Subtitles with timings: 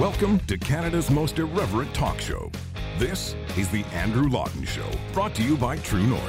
[0.00, 2.50] Welcome to Canada's most irreverent talk show.
[2.96, 6.22] This is The Andrew Lawton Show, brought to you by True North.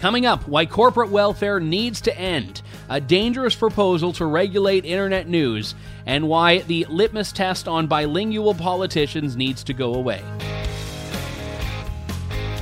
[0.00, 5.74] Coming up, why corporate welfare needs to end, a dangerous proposal to regulate internet news,
[6.06, 10.22] and why the litmus test on bilingual politicians needs to go away.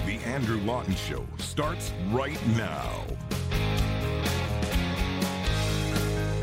[0.07, 3.05] The Andrew Lawton Show starts right now.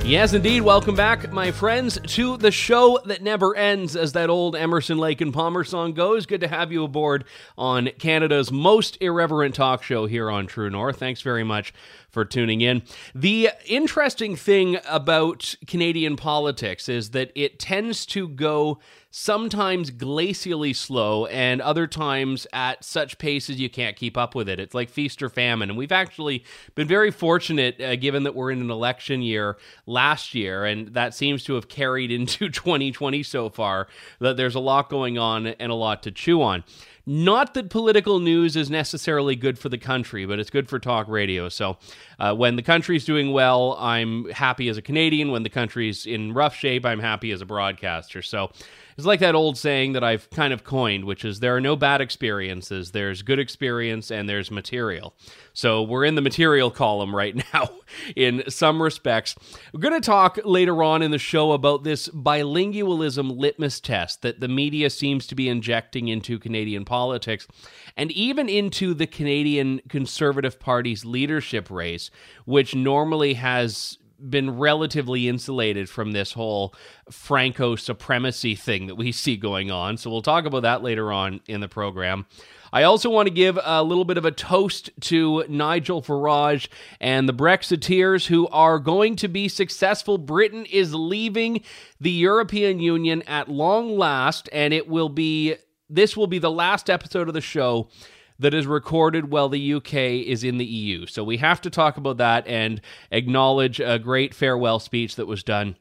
[0.10, 0.62] Yes, indeed.
[0.62, 5.22] Welcome back, my friends, to the show that never ends, as that old Emerson, Lake
[5.22, 6.26] and Palmer song goes.
[6.26, 7.26] Good to have you aboard
[7.60, 10.98] on Canada's most irreverent talk show here on True North.
[10.98, 11.76] Thanks very much
[12.10, 12.82] for tuning in.
[13.14, 18.80] The interesting thing about Canadian politics is that it tends to go
[19.12, 24.60] sometimes glacially slow and other times at such paces you can't keep up with it.
[24.60, 25.70] It's like feast or famine.
[25.70, 26.44] And we've actually
[26.76, 29.58] been very fortunate, uh, given that we're in an election year
[29.88, 33.88] last year, and that seems to have carried into 2020 so far,
[34.20, 36.64] that there's a lot going on and a lot to chew on.
[37.06, 41.08] Not that political news is necessarily good for the country, but it's good for talk
[41.08, 41.50] radio.
[41.50, 41.78] So
[42.20, 45.32] uh, when the country's doing well, I'm happy as a Canadian.
[45.32, 48.22] When the country's in rough shape, I'm happy as a broadcaster.
[48.22, 48.52] So
[49.00, 51.78] it's like that old saying that I've kind of coined, which is there are no
[51.78, 52.92] bad experiences.
[52.92, 55.16] There's good experience and there's material.
[55.54, 57.70] So we're in the material column right now
[58.18, 59.36] in some respects.
[59.74, 64.42] We're going to talk later on in the show about this bilingualism litmus test that
[64.42, 67.48] the media seems to be injecting into Canadian politics
[67.96, 72.12] and even into the Canadian Conservative Party's leadership race,
[72.44, 73.98] which normally has
[74.28, 76.74] been relatively insulated from this whole
[77.12, 79.98] Franco supremacy thing that we see going on.
[79.98, 82.26] So we'll talk about that later on in the program.
[82.72, 86.68] I also want to give a little bit of a toast to Nigel Farage
[87.00, 90.18] and the Brexiteers who are going to be successful.
[90.18, 91.64] Britain is leaving
[92.00, 95.56] the European Union at long last, and it will be
[95.90, 97.90] this will be the last episode of the show
[98.40, 101.06] that is recorded while the UK is in the EU.
[101.06, 105.44] So we have to talk about that and acknowledge a great farewell speech that was
[105.44, 105.76] done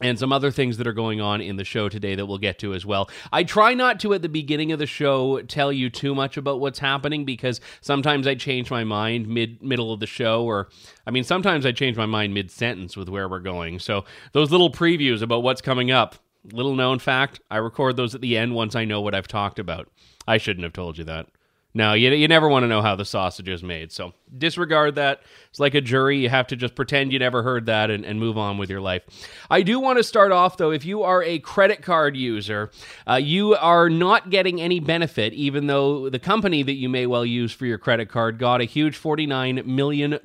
[0.00, 2.58] and some other things that are going on in the show today that we'll get
[2.58, 3.08] to as well.
[3.32, 6.58] I try not to at the beginning of the show tell you too much about
[6.58, 10.68] what's happening because sometimes I change my mind mid middle of the show or
[11.06, 13.78] I mean sometimes I change my mind mid sentence with where we're going.
[13.78, 16.16] So those little previews about what's coming up,
[16.52, 19.60] little known fact, I record those at the end once I know what I've talked
[19.60, 19.88] about.
[20.26, 21.28] I shouldn't have told you that.
[21.76, 23.90] No, you, you never want to know how the sausage is made.
[23.90, 25.22] So disregard that.
[25.50, 26.18] It's like a jury.
[26.18, 28.80] You have to just pretend you never heard that and, and move on with your
[28.80, 29.02] life.
[29.50, 32.70] I do want to start off, though, if you are a credit card user,
[33.10, 37.26] uh, you are not getting any benefit, even though the company that you may well
[37.26, 40.20] use for your credit card got a huge $49 million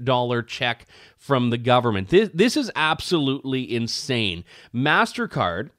[0.45, 0.85] check
[1.17, 2.09] from the government.
[2.09, 4.43] This, this is absolutely insane.
[4.73, 5.71] MasterCard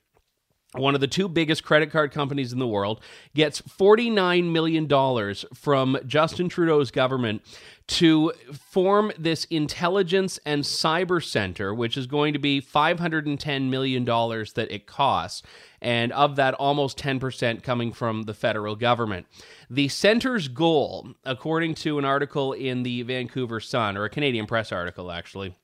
[0.75, 3.00] one of the two biggest credit card companies in the world,
[3.34, 7.42] gets $49 million from Justin Trudeau's government
[7.88, 14.69] to form this intelligence and cyber center, which is going to be $510 million that
[14.70, 15.42] it costs.
[15.81, 19.26] And of that, almost 10% coming from the federal government.
[19.69, 24.70] The center's goal, according to an article in the Vancouver Sun, or a Canadian press
[24.70, 25.56] article actually,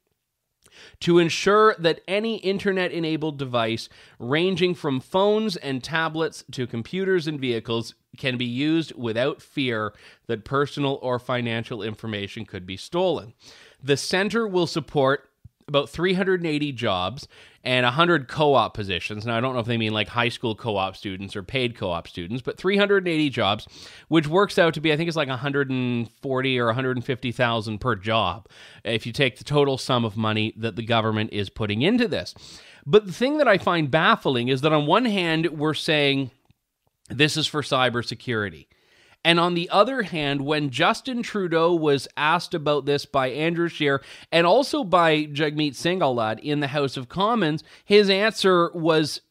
[1.00, 3.88] to ensure that any internet enabled device,
[4.18, 9.92] ranging from phones and tablets to computers and vehicles, can be used without fear
[10.26, 13.34] that personal or financial information could be stolen.
[13.82, 15.30] The center will support
[15.68, 17.26] about 380 jobs
[17.64, 19.26] and 100 co-op positions.
[19.26, 22.06] Now I don't know if they mean like high school co-op students or paid co-op
[22.06, 23.66] students, but 380 jobs,
[24.06, 28.48] which works out to be I think it's like 140 or 150,000 per job
[28.84, 32.34] if you take the total sum of money that the government is putting into this.
[32.86, 36.30] But the thing that I find baffling is that on one hand we're saying
[37.08, 38.66] this is for cybersecurity.
[39.26, 44.00] And on the other hand, when Justin Trudeau was asked about this by Andrew Scheer
[44.30, 46.00] and also by Jagmeet Singh
[46.44, 49.22] in the House of Commons, his answer was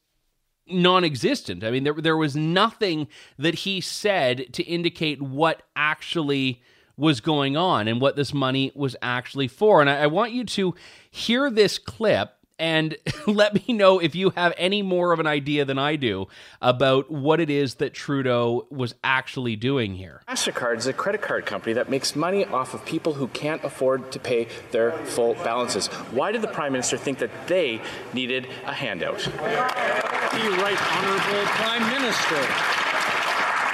[0.68, 1.64] non-existent.
[1.64, 3.08] I mean, there there was nothing
[3.38, 6.62] that he said to indicate what actually
[6.98, 9.80] was going on and what this money was actually for.
[9.80, 10.76] And I, I want you to
[11.10, 12.96] hear this clip and
[13.28, 16.28] let me know if you have any more of an idea than I do
[16.62, 20.22] about what it is that Trudeau was actually doing here.
[20.28, 24.12] MasterCard is a credit card company that makes money off of people who can't afford
[24.12, 25.88] to pay their full balances.
[26.12, 27.82] Why did the Prime Minister think that they
[28.14, 29.20] needed a handout?
[29.20, 29.32] The
[30.62, 32.85] right honourable Prime Minister.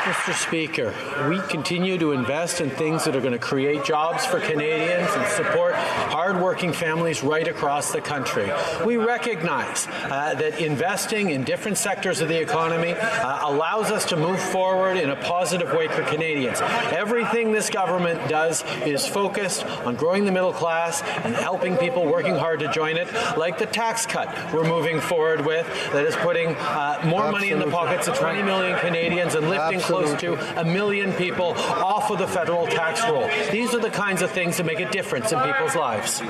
[0.02, 0.34] Mr.
[0.34, 0.96] Speaker,
[1.30, 5.28] we continue to invest in things that are going to create jobs for Canadians and
[5.28, 8.50] support hardworking families right across the country.
[8.84, 14.16] We recognize uh, that investing in different sectors of the economy uh, allows us to
[14.16, 16.60] move forward in a positive way for Canadians.
[16.62, 22.36] Everything this government does is focused on growing the middle class and helping people working
[22.36, 23.08] hard to join it,
[23.38, 27.32] like the tax cut we're moving forward with that is putting uh, more Absolutely.
[27.32, 31.12] money in the pockets of 20 million Canadians and lifting Absolutely close to a million
[31.14, 33.30] people off of the federal tax roll.
[33.52, 36.22] These are the kinds of things that make a difference in people's lives.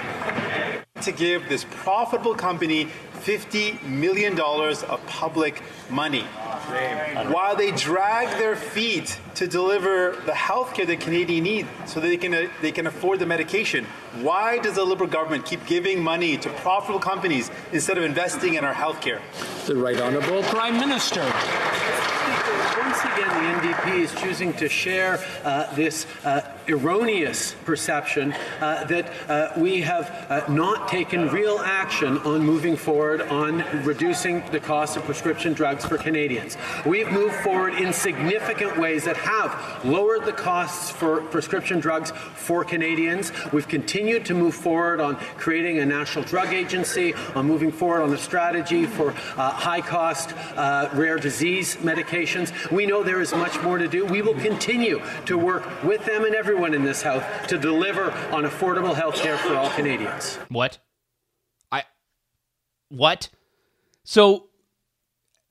[1.03, 2.87] To give this profitable company
[3.21, 6.25] $50 million of public money
[7.31, 12.07] while they drag their feet to deliver the health care that Canadians need so that
[12.07, 13.85] they can, uh, they can afford the medication.
[14.21, 18.63] Why does the Liberal government keep giving money to profitable companies instead of investing in
[18.63, 19.21] our health care?
[19.65, 21.21] The Right Honourable Prime Minister
[23.03, 29.11] once again, the NDP is choosing to share uh, this uh, erroneous perception uh, that
[29.29, 34.97] uh, we have uh, not taken real action on moving forward on reducing the cost
[34.97, 36.57] of prescription drugs for Canadians.
[36.85, 42.63] We've moved forward in significant ways that have lowered the costs for prescription drugs for
[42.63, 43.31] Canadians.
[43.51, 48.13] We've continued to move forward on creating a national drug agency, on moving forward on
[48.13, 52.71] a strategy for uh, high cost uh, rare disease medications.
[52.71, 54.05] We know there is much more to do.
[54.05, 58.11] We will continue to work with them and everyone everyone in this house to deliver
[58.31, 60.35] on affordable health care for all Canadians.
[60.49, 60.77] What?
[61.71, 61.85] I.
[62.89, 63.29] What?
[64.03, 64.49] So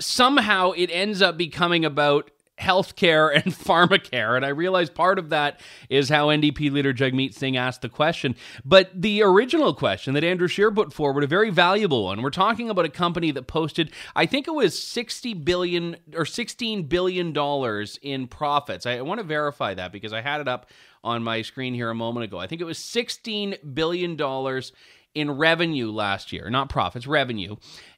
[0.01, 2.31] somehow it ends up becoming about
[2.61, 4.37] healthcare and pharmacare.
[4.37, 8.37] And I realize part of that is how NDP leader Jagmeet Singh asked the question.
[8.65, 12.23] But the original question that Andrew Scheer put forward, a very valuable one.
[12.23, 16.85] We're talking about a company that posted, I think it was 60 billion or 16
[16.85, 18.87] billion dollars in profits.
[18.87, 20.67] I, I want to verify that because I had it up
[21.03, 22.39] on my screen here a moment ago.
[22.39, 24.73] I think it was 16 billion dollars
[25.15, 27.57] in revenue last year, not profits, revenue.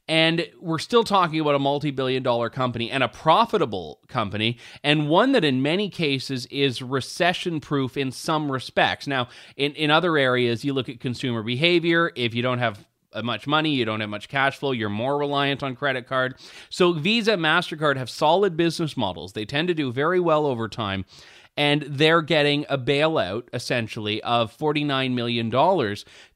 [0.08, 5.08] And we're still talking about a multi billion dollar company and a profitable company, and
[5.08, 9.06] one that in many cases is recession proof in some respects.
[9.06, 12.10] Now, in, in other areas, you look at consumer behavior.
[12.16, 15.18] If you don't have uh, much money, you don't have much cash flow, you're more
[15.18, 16.34] reliant on credit card.
[16.68, 19.34] So, Visa, MasterCard have solid business models.
[19.34, 21.04] They tend to do very well over time
[21.56, 25.50] and they're getting a bailout essentially of $49 million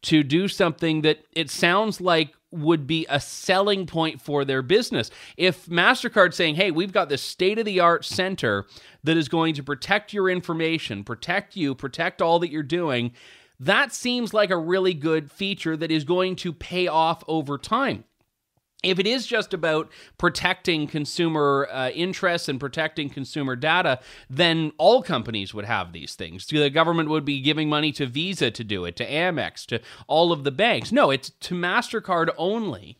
[0.02, 5.10] to do something that it sounds like would be a selling point for their business.
[5.36, 8.66] If MasterCard saying, hey, we've got this state of the art center
[9.04, 13.12] that is going to protect your information, protect you, protect all that you're doing,
[13.58, 18.04] that seems like a really good feature that is going to pay off over time
[18.82, 25.02] if it is just about protecting consumer uh, interests and protecting consumer data, then all
[25.02, 26.46] companies would have these things.
[26.46, 30.30] The government would be giving money to Visa to do it, to Amex, to all
[30.30, 30.92] of the banks.
[30.92, 32.96] No, it's to MasterCard only.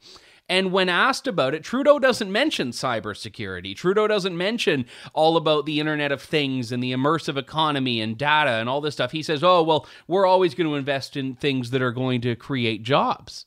[0.49, 3.75] And when asked about it, Trudeau doesn't mention cybersecurity.
[3.75, 8.53] Trudeau doesn't mention all about the Internet of Things and the immersive economy and data
[8.53, 9.11] and all this stuff.
[9.11, 12.37] He says, oh, well, we're always going to invest in things that are going to
[12.37, 13.45] create jobs.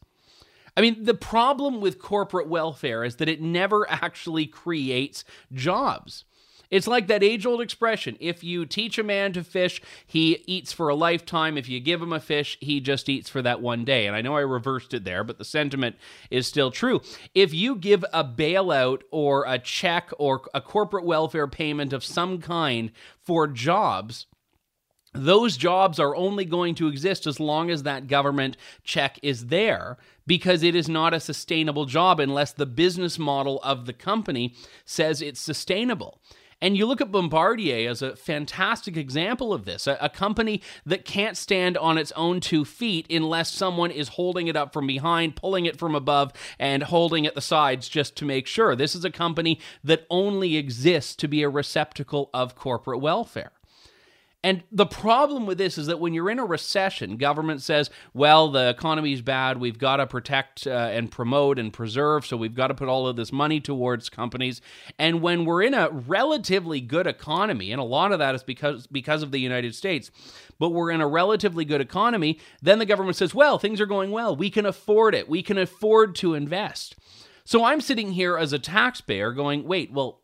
[0.80, 6.24] I mean, the problem with corporate welfare is that it never actually creates jobs.
[6.72, 10.72] It's like that age old expression if you teach a man to fish, he eats
[10.72, 11.58] for a lifetime.
[11.58, 14.08] If you give him a fish, he just eats for that one day.
[14.08, 15.98] And I know I reversed it there, but the sentiment
[16.32, 17.02] is still true.
[17.36, 22.40] If you give a bailout or a check or a corporate welfare payment of some
[22.40, 24.28] kind for jobs,
[25.14, 29.98] those jobs are only going to exist as long as that government check is there
[30.30, 34.54] because it is not a sustainable job unless the business model of the company
[34.86, 36.22] says it's sustainable.
[36.62, 41.04] And you look at Bombardier as a fantastic example of this a, a, company that
[41.04, 45.36] can't stand on its own two feet unless someone is holding it up from behind,
[45.36, 48.76] pulling it from above, and holding at the sides just to make sure.
[48.76, 53.52] This is a company that only exists to be a receptacle of corporate welfare.
[54.42, 58.50] And the problem with this is that when you're in a recession, government says, well,
[58.50, 59.60] the economy's bad.
[59.60, 62.26] We've got to protect uh, and promote and preserve.
[62.26, 64.62] So we've got to put all of this money towards companies.
[64.98, 68.88] And when we're in a relatively good economy, and a lot of that is because,
[68.88, 70.10] because of the United States,
[70.58, 74.12] but we're in a relatively good economy, then the government says, well, things are going
[74.12, 74.38] well.
[74.38, 75.28] We can afford it.
[75.28, 76.96] We can afford to invest.
[77.44, 80.22] So I'm sitting here as a taxpayer going, wait, well,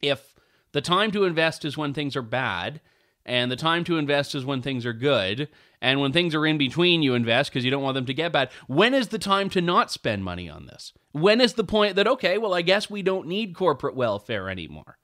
[0.00, 0.34] if
[0.72, 2.80] the time to invest is when things are bad,
[3.28, 5.48] and the time to invest is when things are good.
[5.80, 8.32] And when things are in between, you invest because you don't want them to get
[8.32, 8.50] bad.
[8.66, 10.92] When is the time to not spend money on this?
[11.12, 14.98] When is the point that, okay, well, I guess we don't need corporate welfare anymore?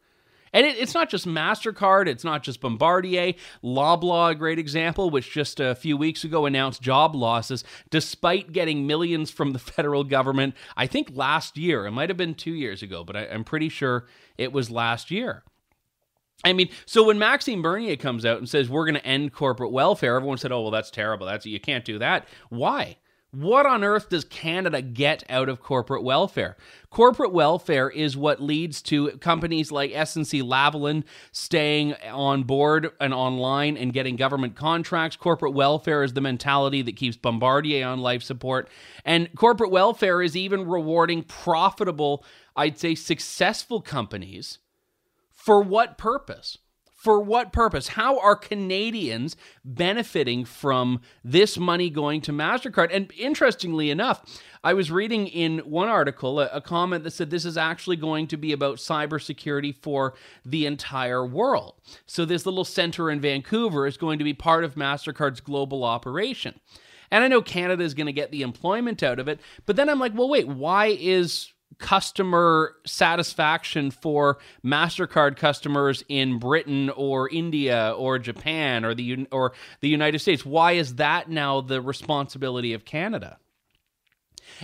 [0.55, 3.35] And it, it's not just MasterCard, it's not just Bombardier.
[3.63, 8.87] Loblaw, a great example, which just a few weeks ago announced job losses despite getting
[8.87, 11.87] millions from the federal government, I think last year.
[11.87, 14.07] It might have been two years ago, but I, I'm pretty sure
[14.39, 15.43] it was last year.
[16.45, 19.73] I mean, so when Maxime Bernier comes out and says we're going to end corporate
[19.73, 21.27] welfare, everyone said, "Oh, well, that's terrible.
[21.27, 22.99] That's you can't do that." Why?
[23.35, 26.57] What on earth does Canada get out of corporate welfare?
[26.89, 33.77] Corporate welfare is what leads to companies like SNC Lavalin staying on board and online
[33.77, 35.17] and getting government contracts.
[35.17, 38.69] Corporate welfare is the mentality that keeps Bombardier on life support.
[39.05, 42.25] And corporate welfare is even rewarding profitable,
[42.55, 44.59] I'd say successful companies.
[45.45, 46.57] For what purpose?
[46.97, 47.89] For what purpose?
[47.89, 52.89] How are Canadians benefiting from this money going to MasterCard?
[52.91, 54.25] And interestingly enough,
[54.65, 58.27] I was reading in one article a, a, comment that said this is actually going
[58.29, 60.15] to be about cybersecurity for
[60.47, 61.75] the entire world.
[62.07, 66.59] So, this little center in Vancouver is going to be part of MasterCard's global operation.
[67.11, 69.91] And I know Canada is going to get the employment out of it, but then
[69.91, 77.95] I'm like, well, wait, why is customer satisfaction for Mastercard customers in Britain or India
[77.97, 80.45] or Japan or the or the United States.
[80.45, 83.39] Why is that now the responsibility of Canada?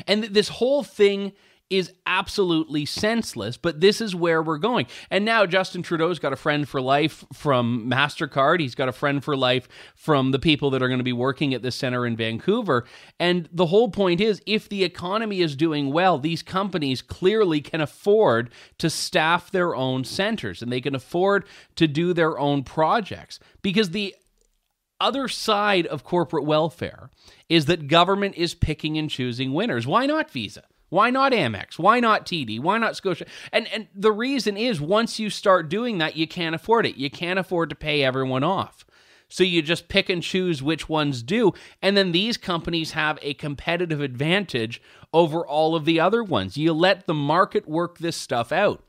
[0.07, 1.33] And this whole thing
[1.71, 4.87] is absolutely senseless, but this is where we're going.
[5.09, 8.59] And now Justin Trudeau's got a friend for life from MasterCard.
[8.59, 11.55] He's got a friend for life from the people that are going to be working
[11.55, 12.85] at this center in Vancouver.
[13.21, 17.81] And the whole point is if the economy is doing well, these companies clearly can
[17.81, 21.45] afford to staff their own centers and they can afford
[21.77, 24.15] to do their own projects because the
[25.01, 27.11] other side of corporate welfare
[27.49, 29.87] is that government is picking and choosing winners.
[29.87, 30.65] Why not Visa?
[30.91, 31.79] Why not Amex?
[31.79, 32.61] Why not TD?
[32.61, 33.27] Why not Scotia?
[33.53, 36.97] And and the reason is once you start doing that, you can't afford it.
[36.97, 38.85] You can't afford to pay everyone off.
[39.29, 41.53] So you just pick and choose which ones do.
[41.81, 44.83] And then these companies have a competitive advantage
[45.15, 46.57] over all of the other ones.
[46.57, 48.83] You let the market work this stuff out.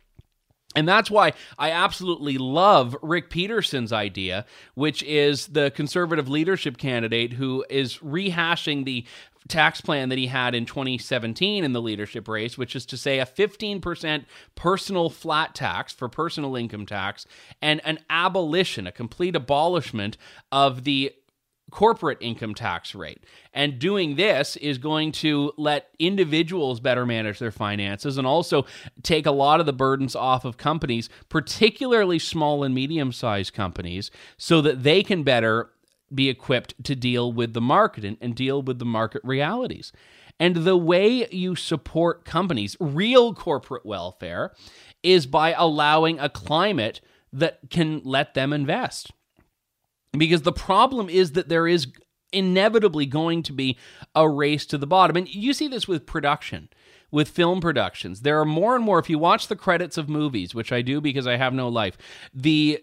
[0.75, 7.33] And that's why I absolutely love Rick Peterson's idea, which is the conservative leadership candidate
[7.33, 9.05] who is rehashing the
[9.47, 13.19] tax plan that he had in 2017 in the leadership race, which is to say
[13.19, 17.25] a 15% personal flat tax for personal income tax
[17.61, 20.17] and an abolition, a complete abolishment
[20.51, 21.13] of the
[21.71, 23.23] corporate income tax rate.
[23.53, 28.65] And doing this is going to let individuals better manage their finances and also
[29.01, 34.11] take a lot of the burdens off of companies, particularly small and medium sized companies,
[34.37, 35.71] so that they can better
[36.13, 39.91] be equipped to deal with the market and, and deal with the market realities.
[40.39, 44.53] And the way you support companies, real corporate welfare,
[45.03, 47.01] is by allowing a climate
[47.31, 49.11] that can let them invest.
[50.17, 51.87] Because the problem is that there is
[52.33, 53.77] inevitably going to be
[54.15, 55.15] a race to the bottom.
[55.15, 56.69] And you see this with production,
[57.11, 58.21] with film productions.
[58.21, 61.01] There are more and more, if you watch the credits of movies, which I do
[61.01, 61.97] because I have no life,
[62.33, 62.81] the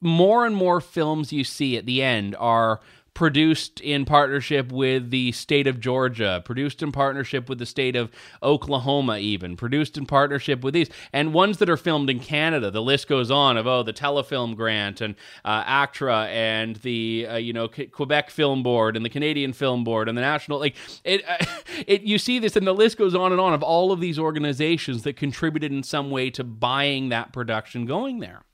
[0.00, 2.80] more and more films you see at the end are
[3.18, 8.12] produced in partnership with the state of Georgia, produced in partnership with the state of
[8.44, 12.70] Oklahoma, even produced in partnership with these, and ones that are filmed in Canada.
[12.70, 17.36] The list goes on of oh, the Telefilm Grant and uh, ACTRA and the uh,
[17.38, 21.28] you know Quebec Film Board and the Canadian Film Board and the National like it.
[21.28, 21.44] Uh,
[21.88, 24.20] it you see this, and the list goes on and on of all of these
[24.20, 28.44] organizations that contributed in some way to buying that production going there.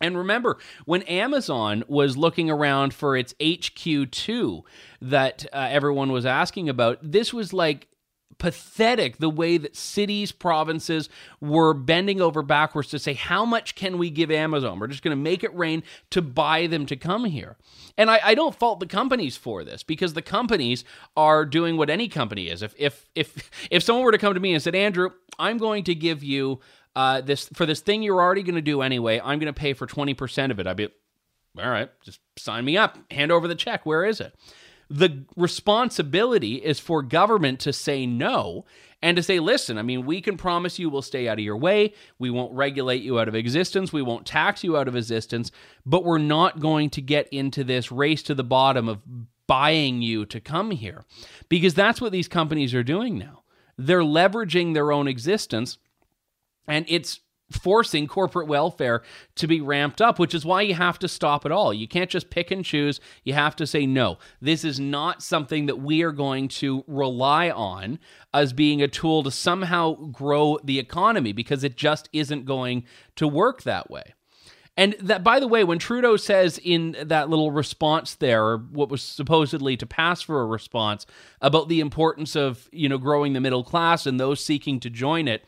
[0.00, 4.62] And remember, when Amazon was looking around for its HQ2
[5.00, 7.86] that uh, everyone was asking about, this was like
[8.38, 11.08] pathetic the way that cities, provinces
[11.40, 14.78] were bending over backwards to say, How much can we give Amazon?
[14.78, 17.56] We're just going to make it rain to buy them to come here.
[17.96, 20.84] And I, I, don't fault the companies for this because the companies
[21.16, 22.62] are doing what any company is.
[22.62, 25.84] If if if if someone were to come to me and said, Andrew, I'm going
[25.84, 26.60] to give you
[26.96, 29.20] uh, this for this thing you're already going to do anyway.
[29.22, 30.66] I'm going to pay for 20% of it.
[30.66, 30.88] I'd be,
[31.58, 32.98] all right, just sign me up.
[33.10, 33.84] Hand over the check.
[33.84, 34.34] Where is it?
[34.90, 38.64] The responsibility is for government to say no
[39.02, 41.56] and to say, listen, I mean, we can promise you we'll stay out of your
[41.56, 41.94] way.
[42.18, 43.92] We won't regulate you out of existence.
[43.92, 45.50] We won't tax you out of existence,
[45.84, 49.00] but we're not going to get into this race to the bottom of
[49.46, 51.04] buying you to come here
[51.48, 53.42] because that's what these companies are doing now.
[53.76, 55.78] They're leveraging their own existence
[56.66, 59.02] and it's forcing corporate welfare
[59.36, 61.72] to be ramped up, which is why you have to stop it all.
[61.72, 63.00] You can't just pick and choose.
[63.22, 67.50] You have to say, no, this is not something that we are going to rely
[67.50, 67.98] on
[68.32, 72.84] as being a tool to somehow grow the economy because it just isn't going
[73.16, 74.14] to work that way.
[74.76, 78.88] And that, by the way, when Trudeau says in that little response there, or what
[78.88, 81.06] was supposedly to pass for a response
[81.40, 85.28] about the importance of you know growing the middle class and those seeking to join
[85.28, 85.44] it,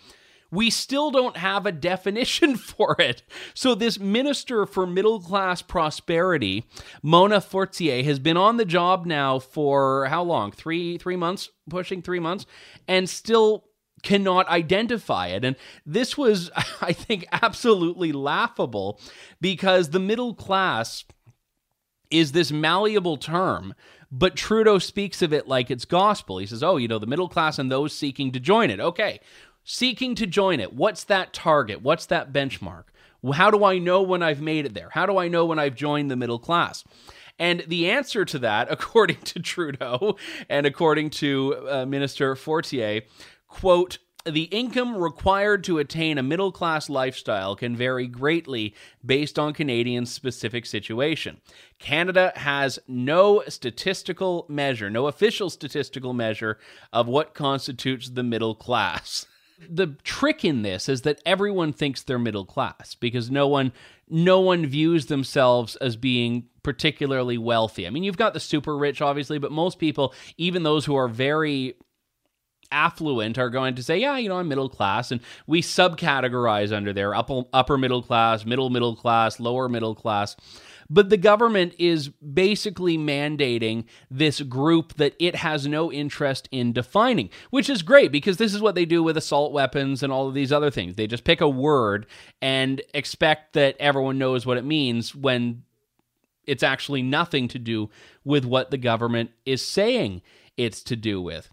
[0.51, 3.23] we still don't have a definition for it.
[3.55, 6.65] So, this minister for middle class prosperity,
[7.03, 10.53] Mona Fortier, has been on the job now for how long?
[10.53, 12.47] Three, three months, pushing three months,
[12.87, 13.65] and still
[14.03, 15.45] cannot identify it.
[15.45, 16.51] And this was,
[16.81, 19.01] I think, absolutely laughable
[19.41, 21.05] because the middle class
[22.11, 23.75] is this malleable term
[24.11, 26.39] but Trudeau speaks of it like it's gospel.
[26.39, 28.81] He says, oh, you know, the middle class and those seeking to join it.
[28.81, 29.21] Okay,
[29.67, 30.73] seeking to join it.
[30.73, 31.83] What's that target?
[31.83, 32.85] What's that benchmark?
[33.35, 34.91] How do I know when I've made it there?
[34.93, 36.85] How do I know when I've joined the middle class?
[37.39, 40.17] And the answer to that, according to Trudeau
[40.49, 43.03] and according to uh, Minister Fortier,
[43.49, 49.53] quote, the income required to attain a middle class lifestyle can vary greatly based on
[49.53, 51.41] Canadians' specific situation.
[51.79, 56.59] Canada has no statistical measure, no official statistical measure
[56.93, 59.27] of what constitutes the middle class.
[59.69, 63.73] The trick in this is that everyone thinks they're middle class because no one
[64.09, 67.87] no one views themselves as being particularly wealthy.
[67.87, 71.09] I mean, you've got the super rich obviously, but most people, even those who are
[71.09, 71.75] very
[72.71, 75.11] affluent are going to say, yeah, you know, I'm middle class.
[75.11, 80.37] And we subcategorize under there upper, upper middle class, middle middle class, lower middle class.
[80.89, 87.31] But the government is basically mandating this group that it has no interest in defining,
[87.51, 90.35] which is great because this is what they do with assault weapons and all of
[90.35, 90.95] these other things.
[90.95, 92.07] They just pick a word
[92.41, 95.63] and expect that everyone knows what it means when
[96.47, 97.91] it's actually nothing to do
[98.25, 100.23] with what the government is saying
[100.57, 101.51] it's to do with.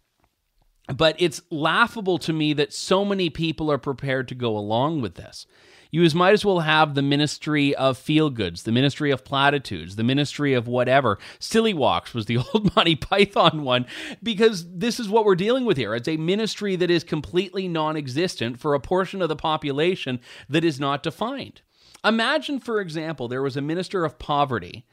[0.94, 5.16] But it's laughable to me that so many people are prepared to go along with
[5.16, 5.48] this
[5.94, 9.96] you as might as well have the ministry of feel goods, the ministry of platitudes,
[9.96, 11.20] the ministry of whatever.
[11.38, 13.86] Silly walks was the old Monty Python one,
[14.24, 15.94] because this is what we're dealing with here.
[15.94, 20.66] It's a ministry that is completely non existent for a portion of the population that
[20.66, 21.62] is not defined.
[22.04, 24.88] Imagine, for example, there was a minister of poverty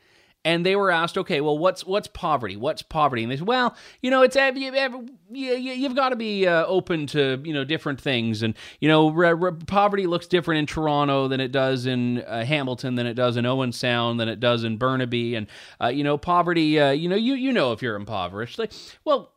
[0.45, 2.57] and they were asked, okay, well, what's what's poverty?
[2.57, 3.23] What's poverty?
[3.23, 7.07] And they said, well, you know, it's you, you, have got to be uh, open
[7.09, 11.29] to you know different things, and you know, re- re- poverty looks different in Toronto
[11.29, 14.65] than it does in uh, Hamilton, than it does in Owen Sound, than it does
[14.65, 15.47] in Burnaby, and
[15.81, 18.73] uh, you know, poverty, uh, you know, you you know if you're impoverished, like,
[19.05, 19.33] well,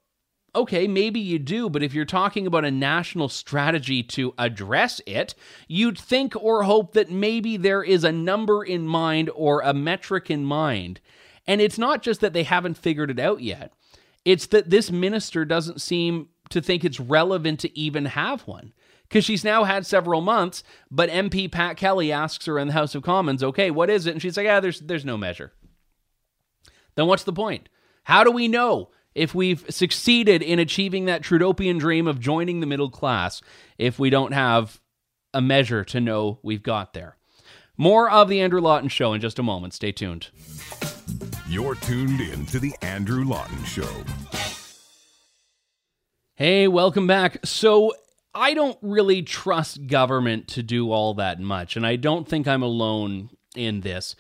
[0.55, 5.33] Okay, maybe you do, but if you're talking about a national strategy to address it,
[5.67, 10.29] you'd think or hope that maybe there is a number in mind or a metric
[10.29, 11.01] in mind.
[11.47, 13.73] And it's not just that they haven't figured it out yet,
[14.25, 18.73] it's that this minister doesn't seem to think it's relevant to even have one.
[19.09, 22.95] Because she's now had several months, but MP Pat Kelly asks her in the House
[22.95, 24.11] of Commons, okay, what is it?
[24.11, 25.51] And she's like, yeah, there's, there's no measure.
[26.95, 27.69] Then what's the point?
[28.03, 32.65] How do we know if we've succeeded in achieving that Trudeaupian dream of joining the
[32.65, 33.41] middle class
[33.77, 34.79] if we don't have
[35.33, 37.17] a measure to know we've got there.
[37.77, 39.73] More of the Andrew Lawton Show in just a moment.
[39.73, 40.29] Stay tuned.
[41.47, 43.89] You're tuned in to the Andrew Lawton Show.
[46.35, 47.45] Hey, welcome back.
[47.45, 47.93] So,
[48.35, 52.63] I don't really trust government to do all that much, and I don't think I'm
[52.63, 54.15] alone in this.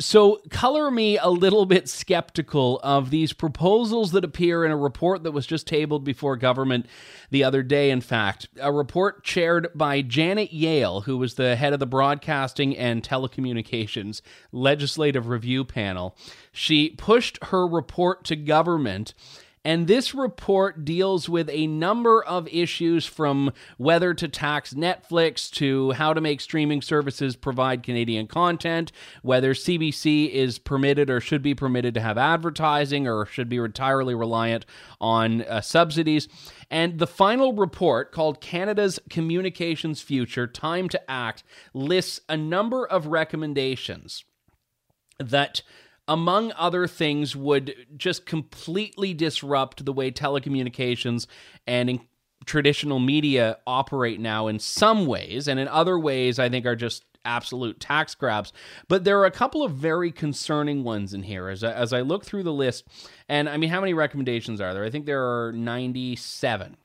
[0.00, 5.22] So, color me a little bit skeptical of these proposals that appear in a report
[5.22, 6.86] that was just tabled before government
[7.30, 7.92] the other day.
[7.92, 12.76] In fact, a report chaired by Janet Yale, who was the head of the Broadcasting
[12.76, 16.16] and Telecommunications Legislative Review Panel.
[16.50, 19.14] She pushed her report to government
[19.64, 25.92] and this report deals with a number of issues from whether to tax Netflix to
[25.92, 31.54] how to make streaming services provide Canadian content, whether CBC is permitted or should be
[31.54, 34.66] permitted to have advertising or should be entirely reliant
[35.00, 36.28] on uh, subsidies.
[36.70, 43.06] And the final report, called Canada's Communications Future Time to Act, lists a number of
[43.06, 44.24] recommendations
[45.18, 45.62] that
[46.06, 51.26] among other things, would just completely disrupt the way telecommunications
[51.66, 52.00] and
[52.46, 57.04] traditional media operate now in some ways, and in other ways, I think are just
[57.24, 58.52] absolute tax grabs.
[58.88, 62.02] But there are a couple of very concerning ones in here as I, as I
[62.02, 62.84] look through the list.
[63.28, 64.84] And I mean, how many recommendations are there?
[64.84, 66.76] I think there are 97.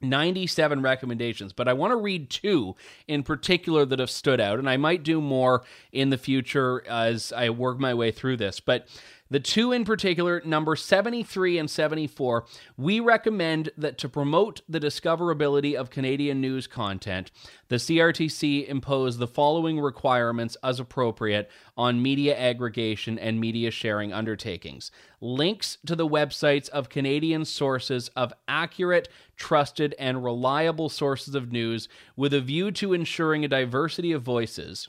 [0.00, 4.68] 97 recommendations, but I want to read two in particular that have stood out, and
[4.68, 8.60] I might do more in the future as I work my way through this.
[8.60, 8.88] But
[9.30, 12.44] the two in particular, number 73 and 74,
[12.76, 17.30] we recommend that to promote the discoverability of Canadian news content,
[17.68, 24.90] the CRTC impose the following requirements as appropriate on media aggregation and media sharing undertakings.
[25.20, 31.88] Links to the websites of Canadian sources of accurate, trusted, and reliable sources of news
[32.16, 34.88] with a view to ensuring a diversity of voices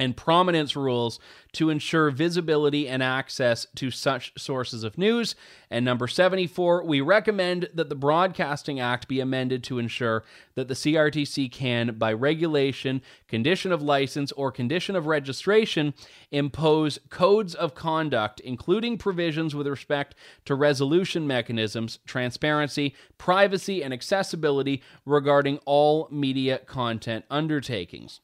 [0.00, 1.20] and prominence rules
[1.52, 5.34] to ensure visibility and access to such sources of news.
[5.70, 10.74] And number 74, we recommend that the Broadcasting Act be amended to ensure that the
[10.74, 15.92] CRTC can, by regulation, condition of license, or condition of registration,
[16.30, 20.14] impose codes of conduct, including provisions with respect
[20.46, 28.20] to resolution mechanisms, transparency, privacy, and accessibility regarding all media content undertakings.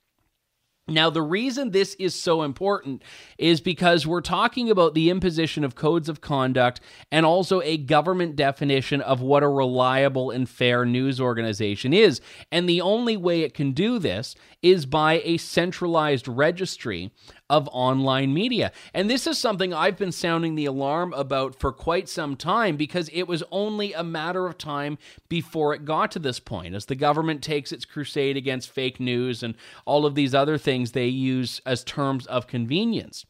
[0.88, 3.02] Now, the reason this is so important
[3.38, 8.36] is because we're talking about the imposition of codes of conduct and also a government
[8.36, 12.20] definition of what a reliable and fair news organization is.
[12.52, 17.10] And the only way it can do this is by a centralized registry
[17.48, 18.72] of online media.
[18.92, 23.08] And this is something I've been sounding the alarm about for quite some time because
[23.12, 26.74] it was only a matter of time before it got to this point.
[26.74, 29.54] As the government takes its crusade against fake news and
[29.84, 33.24] all of these other things they use as terms of convenience.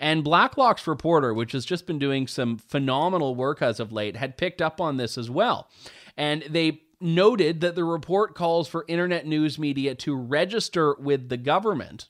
[0.00, 4.36] And Blacklock's reporter, which has just been doing some phenomenal work as of late, had
[4.36, 5.68] picked up on this as well.
[6.16, 11.36] And they noted that the report calls for internet news media to register with the
[11.36, 12.08] government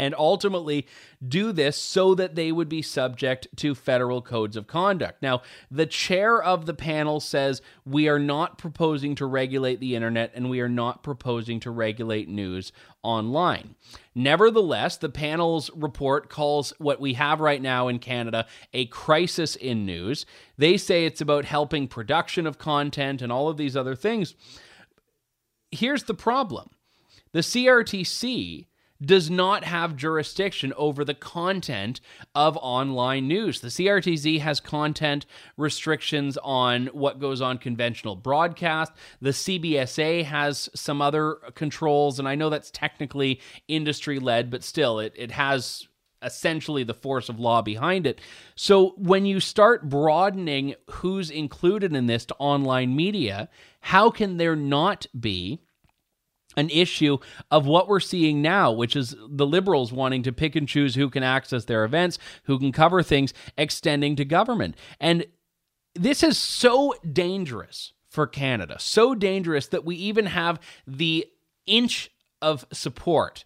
[0.00, 0.86] and ultimately
[1.28, 5.20] do this so that they would be subject to federal codes of conduct.
[5.20, 10.32] Now, the chair of the panel says we are not proposing to regulate the internet
[10.34, 13.74] and we are not proposing to regulate news online.
[14.14, 19.84] Nevertheless, the panel's report calls what we have right now in Canada a crisis in
[19.84, 20.24] news.
[20.56, 24.34] They say it's about helping production of content and all of these other things.
[25.70, 26.70] Here's the problem
[27.32, 28.66] the CRTC
[29.02, 32.00] does not have jurisdiction over the content
[32.34, 33.60] of online news.
[33.60, 38.92] The CRTC has content restrictions on what goes on conventional broadcast.
[39.20, 44.98] The CBSC has some other controls, and I know that's technically industry led, but still,
[44.98, 45.88] it, it has
[46.22, 48.20] essentially the force of law behind it.
[48.54, 53.48] So when you start broadening who's included in this to online media,
[53.80, 55.60] how can there not be?
[56.56, 57.18] An issue
[57.50, 61.08] of what we're seeing now, which is the liberals wanting to pick and choose who
[61.10, 64.76] can access their events, who can cover things, extending to government.
[64.98, 65.26] And
[65.94, 71.26] this is so dangerous for Canada, so dangerous that we even have the
[71.66, 72.10] inch
[72.42, 73.44] of support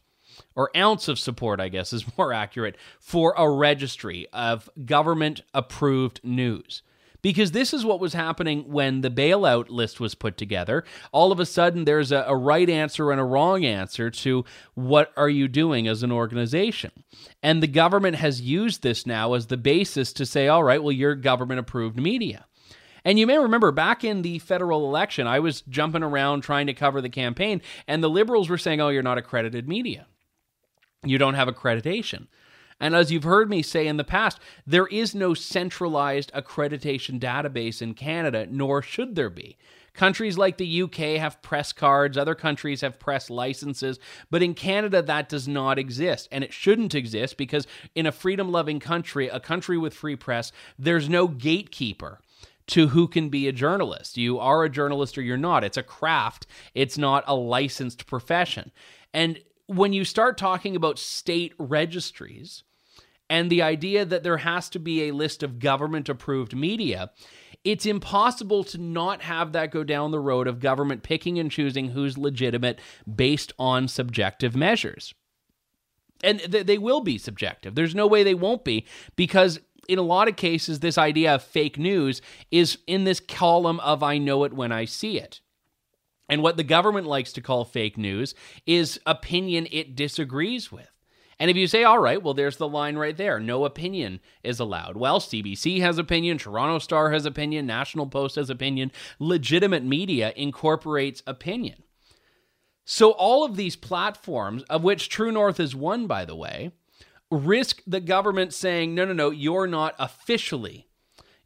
[0.56, 6.20] or ounce of support, I guess is more accurate, for a registry of government approved
[6.24, 6.82] news
[7.24, 10.84] because this is what was happening when the bailout list was put together.
[11.10, 15.10] All of a sudden, there's a, a, right answer and a wrong answer to what
[15.16, 16.90] are you doing as an organization.
[17.42, 20.92] And the government has used this now as the basis to say, all right, well,
[20.92, 22.44] you're government approved media.
[23.06, 26.74] And you may remember back in the federal election, I was jumping around trying to
[26.74, 30.06] cover the campaign, and the liberals were saying, oh, you're not accredited media.
[31.02, 32.26] You don't have accreditation.
[32.84, 37.80] And as you've heard me say in the past, there is no centralized accreditation database
[37.80, 39.56] in Canada, nor should there be.
[39.94, 43.98] Countries like the UK have press cards, other countries have press licenses,
[44.30, 46.28] but in Canada that does not exist.
[46.30, 50.52] And it shouldn't exist because in a freedom loving country, a country with free press,
[50.78, 52.20] there's no gatekeeper
[52.66, 54.18] to who can be a journalist.
[54.18, 55.64] You are a journalist or you're not.
[55.64, 58.72] It's a craft, it's not a licensed profession.
[59.14, 62.62] And when you start talking about state registries
[63.34, 67.10] and the idea that there has to be a list of government approved media,
[67.64, 71.88] it's impossible to not have that go down the road of government picking and choosing
[71.88, 72.78] who's legitimate
[73.12, 75.14] based on subjective measures.
[76.22, 77.74] And th- they will be subjective.
[77.74, 81.42] There's no way they won't be because in a lot of cases, this idea of
[81.42, 85.40] fake news is in this column of I know it when I see it.
[86.28, 90.93] And what the government likes to call fake news is opinion it disagrees with.
[91.38, 93.40] And if you say, all right, well, there's the line right there.
[93.40, 94.96] No opinion is allowed.
[94.96, 98.92] Well, CBC has opinion, Toronto Star has opinion, National Post has opinion.
[99.18, 101.82] Legitimate media incorporates opinion.
[102.84, 106.72] So all of these platforms, of which True North is one, by the way,
[107.30, 110.86] risk the government saying, no, no, no, you're not officially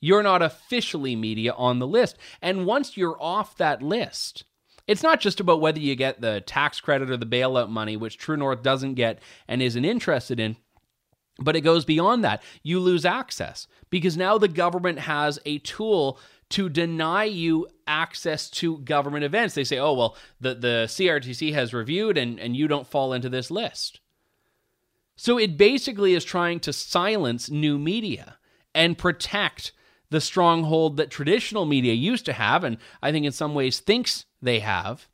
[0.00, 2.16] You're not officially media on the list.
[2.40, 4.44] And once you're off that list,
[4.88, 8.18] it's not just about whether you get the tax credit or the bailout money, which
[8.18, 10.56] True North doesn't get and isn't interested in.
[11.38, 12.42] But it goes beyond that.
[12.64, 16.18] You lose access because now the government has a tool
[16.50, 19.54] to deny you access to government events.
[19.54, 23.28] They say, oh, well, the, the CRTC has reviewed and, and you don't fall into
[23.28, 24.00] this list.
[25.16, 28.38] So it basically is trying to silence new media
[28.74, 29.72] and protect
[30.10, 34.24] the stronghold that traditional media used to have, and I think in some ways thinks
[34.40, 35.08] they have,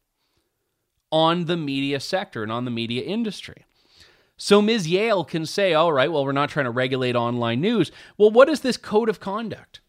[1.10, 3.64] on the media sector and on the media industry.
[4.36, 4.88] So Ms.
[4.88, 7.92] Yale can say, all right, well, we're not trying to regulate online news.
[8.18, 9.80] Well, what is this code of conduct?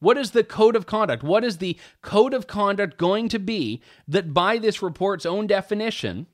[0.00, 1.22] What is the code of conduct?
[1.22, 6.26] What is the code of conduct going to be that, by this report's own definition,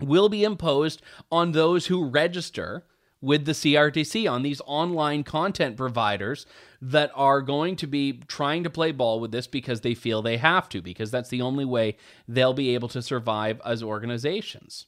[0.00, 2.86] will be imposed on those who register
[3.20, 6.46] with the CRTC on these online content providers
[6.80, 10.38] that are going to be trying to play ball with this because they feel they
[10.38, 14.86] have to, because that's the only way they'll be able to survive as organizations.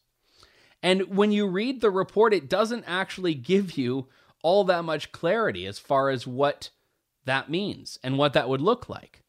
[0.83, 4.09] And when you read the report, it doesn't actually give you
[4.43, 6.71] all that much clarity as far as what
[7.25, 9.23] that means and what that would look like.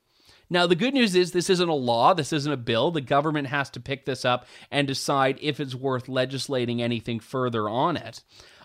[0.50, 2.92] Now, the good news is this isn't a law, this isn't a bill.
[2.92, 7.70] The government has to pick this up and decide if it's worth legislating anything further
[7.70, 8.22] on it.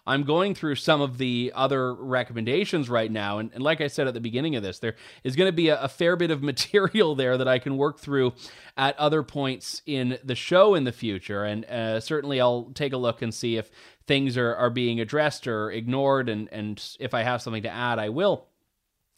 [0.08, 3.38] I'm going through some of the other recommendations right now.
[3.38, 5.68] And, and like I said at the beginning of this, there is going to be
[5.68, 8.32] a, a, fair bit of material there that I can work through
[8.76, 11.44] at other points in the show in the future.
[11.44, 13.70] And uh, certainly I'll take a look and see if
[14.06, 16.30] things are, are being addressed or ignored.
[16.30, 18.46] And, and if I have something to add, I will.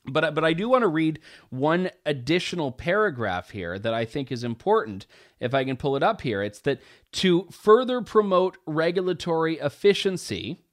[0.07, 4.43] But, but I do want to read one additional paragraph here that I think is
[4.43, 5.07] important.
[5.39, 6.81] If I can pull it up here, it's that
[7.13, 10.65] to further promote regulatory efficiency,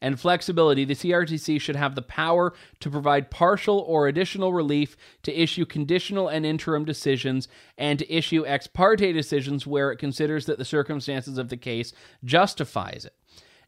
[0.00, 5.32] and flexibility, the CRTC should have the power to provide partial or additional relief, to
[5.32, 10.58] issue conditional and interim decisions, and to issue ex parte decisions where it considers that
[10.58, 11.92] the circumstances of the case
[12.24, 13.14] justifies it.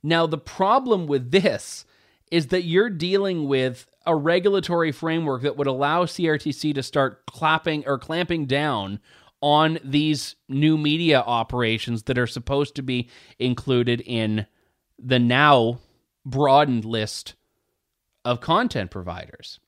[0.03, 1.85] Now, the problem with this
[2.31, 7.85] is that you're dealing with a regulatory framework that would allow CRTC to start clapping
[7.87, 9.01] or clamping down
[9.43, 14.47] on these new media operations that are supposed to be included in
[14.99, 15.79] the now
[16.25, 17.35] broadened list
[18.25, 19.59] of content providers.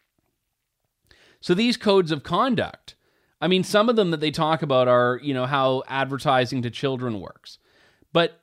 [1.41, 2.95] So these codes of conduct,
[3.41, 6.71] I mean, some of them that they talk about are, you know, how advertising to
[6.71, 7.59] children works.
[8.13, 8.41] But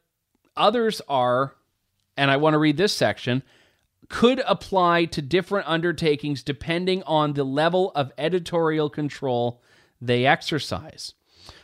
[0.56, 1.56] others are,
[2.17, 3.41] and I want to read this section,
[4.10, 9.62] could apply to different undertakings depending on the level of editorial control
[10.02, 11.13] they exercise.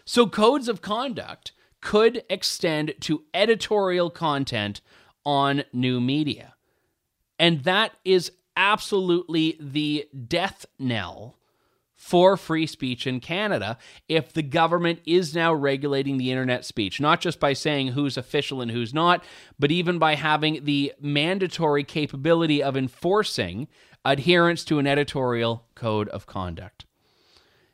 [0.05, 4.81] So codes of conduct could extend to editorial content
[5.27, 6.55] on new media.
[7.37, 11.35] And that is absolutely the death knell
[11.97, 17.19] for free speech in Canada if the government is now regulating the internet speech, not
[17.19, 19.21] just by saying who's official and who's not,
[19.59, 23.67] but even by having the mandatory capability of enforcing
[24.05, 26.85] adherence to an editorial code of conduct.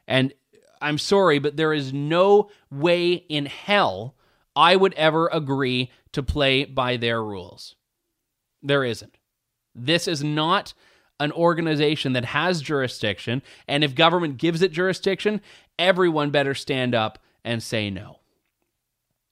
[0.08, 0.34] And
[0.82, 4.16] I'm sorry, but there is no way in hell
[4.56, 7.76] I would ever agree to play by their rules.
[8.62, 9.18] There isn't.
[9.76, 10.74] This is not
[11.20, 13.42] an organization that has jurisdiction.
[13.68, 15.42] And if government gives it jurisdiction,
[15.80, 18.20] everyone better stand up and say no.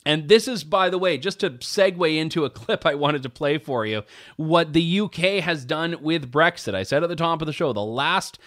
[0.05, 3.29] And this is, by the way, just to segue into a clip I wanted to
[3.29, 4.03] play for you,
[4.37, 6.73] what the UK has done with Brexit.
[6.73, 8.39] I said at the top of the show, the last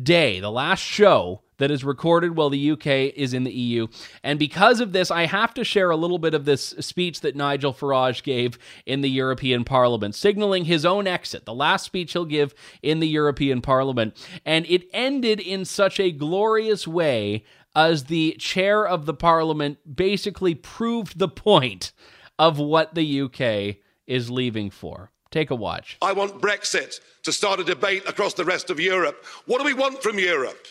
[0.00, 3.86] day, the last show that is recorded while the UK is in the EU.
[4.22, 7.36] And because of this, I have to share a little bit of this speech that
[7.36, 12.24] Nigel Farage gave in the European Parliament, signaling his own exit, the last speech he'll
[12.24, 14.16] give in the European Parliament.
[14.44, 17.44] And it ended in such a glorious way
[17.76, 21.92] as the chair of the Parliament basically proved the point
[22.38, 25.10] of what the UK is leaving for.
[25.30, 25.98] Take a watch.
[26.00, 29.24] I want Brexit to start a debate across the rest of Europe.
[29.46, 30.66] What do we want from Europe?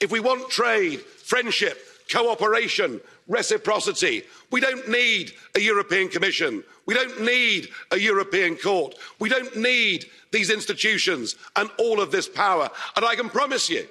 [0.00, 1.78] If we want trade, friendship,
[2.10, 6.62] cooperation, reciprocity, we don't need a European Commission.
[6.86, 8.94] We don't need a European Court.
[9.18, 12.68] We don't need these institutions and all of this power.
[12.96, 13.86] And I can promise you,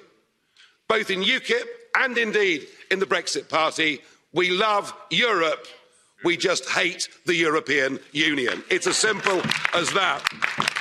[0.88, 1.64] both in UKIP
[1.96, 4.00] and indeed in the Brexit Party,
[4.32, 5.66] we love Europe.
[6.24, 8.62] We just hate the European Union.
[8.70, 9.42] It's as simple
[9.74, 10.22] as that.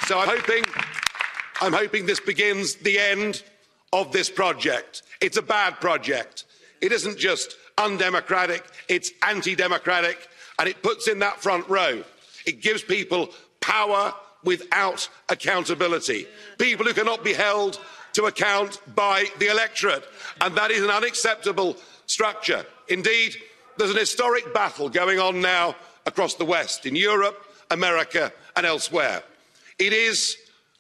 [0.07, 0.63] So I'm hoping,
[1.61, 3.43] I'm hoping this begins the end
[3.91, 5.03] of this project.
[5.23, 6.43] It's a bad project.
[6.81, 10.27] It isn't just undemocratic, it's anti democratic,
[10.59, 12.03] and it puts in that front row.
[12.45, 13.29] It gives people
[13.61, 16.27] power without accountability.
[16.57, 17.79] People who cannot be held
[18.11, 20.03] to account by the electorate,
[20.41, 22.65] and that is an unacceptable structure.
[22.89, 23.37] Indeed,
[23.77, 29.23] there's an historic battle going on now across the West, in Europe, America, and elsewhere.
[29.79, 30.35] It is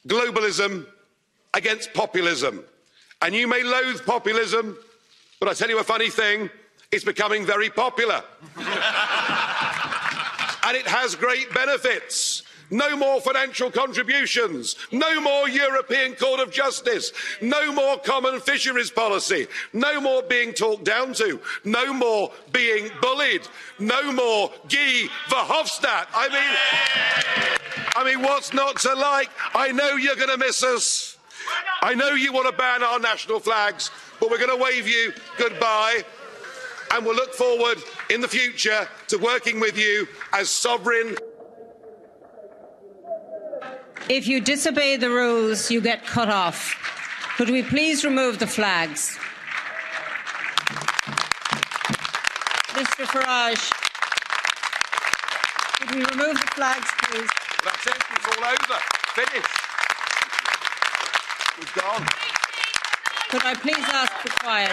[0.05, 0.85] globalism
[1.53, 2.65] against populism.
[3.23, 4.77] And you may loathe populism,
[5.39, 6.49] but I tell you a funny thing
[6.91, 8.21] it's becoming very popular.
[8.57, 8.67] and
[10.77, 12.43] it has great benefits.
[12.69, 14.75] No more financial contributions.
[14.91, 17.13] No more European Court of Justice.
[17.41, 19.47] No more common fisheries policy.
[19.71, 21.39] No more being talked down to.
[21.63, 23.47] No more being bullied.
[23.79, 26.07] No more Guy Verhofstadt.
[26.13, 26.57] I mean,
[27.95, 29.29] I mean, what's not to like?
[29.55, 31.12] I know you're going to miss us.
[31.81, 35.13] I know you want to ban our national flags, but we're going to wave you
[35.37, 36.03] goodbye.
[36.91, 37.77] And we'll look forward
[38.09, 41.17] in the future to working with you as sovereign.
[44.09, 46.75] If you disobey the rules, you get cut off.
[47.37, 49.17] Could we please remove the flags?
[52.73, 53.71] Mr Farage,
[55.79, 57.29] could we remove the flags, please?
[57.63, 57.97] That's it.
[58.11, 58.79] It's all over.
[59.15, 59.72] Finished.
[63.29, 64.71] Could I please ask for quiet?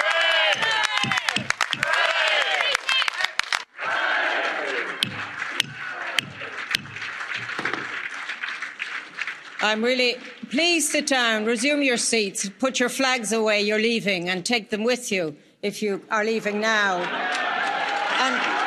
[9.60, 10.16] I'm really.
[10.48, 14.82] Please sit down, resume your seats, put your flags away, you're leaving, and take them
[14.82, 17.02] with you if you are leaving now.
[18.20, 18.60] And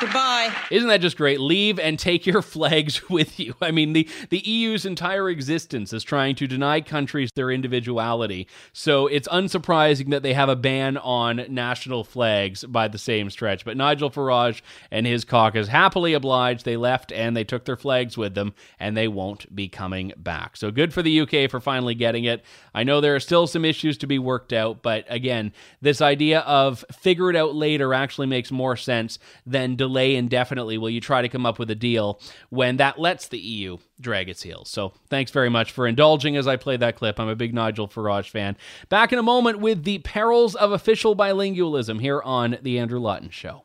[0.00, 0.54] Goodbye.
[0.70, 1.40] Isn't that just great?
[1.40, 3.54] Leave and take your flags with you.
[3.60, 8.46] I mean, the, the EU's entire existence is trying to deny countries their individuality.
[8.72, 13.64] So it's unsurprising that they have a ban on national flags by the same stretch.
[13.64, 16.64] But Nigel Farage and his caucus happily obliged.
[16.64, 20.56] They left and they took their flags with them, and they won't be coming back.
[20.56, 22.44] So good for the UK for finally getting it.
[22.72, 26.40] I know there are still some issues to be worked out, but again, this idea
[26.40, 31.22] of figure it out later actually makes more sense than delay indefinitely while you try
[31.22, 32.20] to come up with a deal
[32.50, 34.68] when that lets the EU drag its heels.
[34.68, 37.18] So thanks very much for indulging as I play that clip.
[37.18, 38.56] I'm a big Nigel Farage fan.
[38.90, 43.30] Back in a moment with the perils of official bilingualism here on The Andrew Lawton
[43.30, 43.64] Show.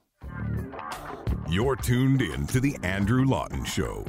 [1.49, 4.05] You're tuned in to The Andrew Lawton Show.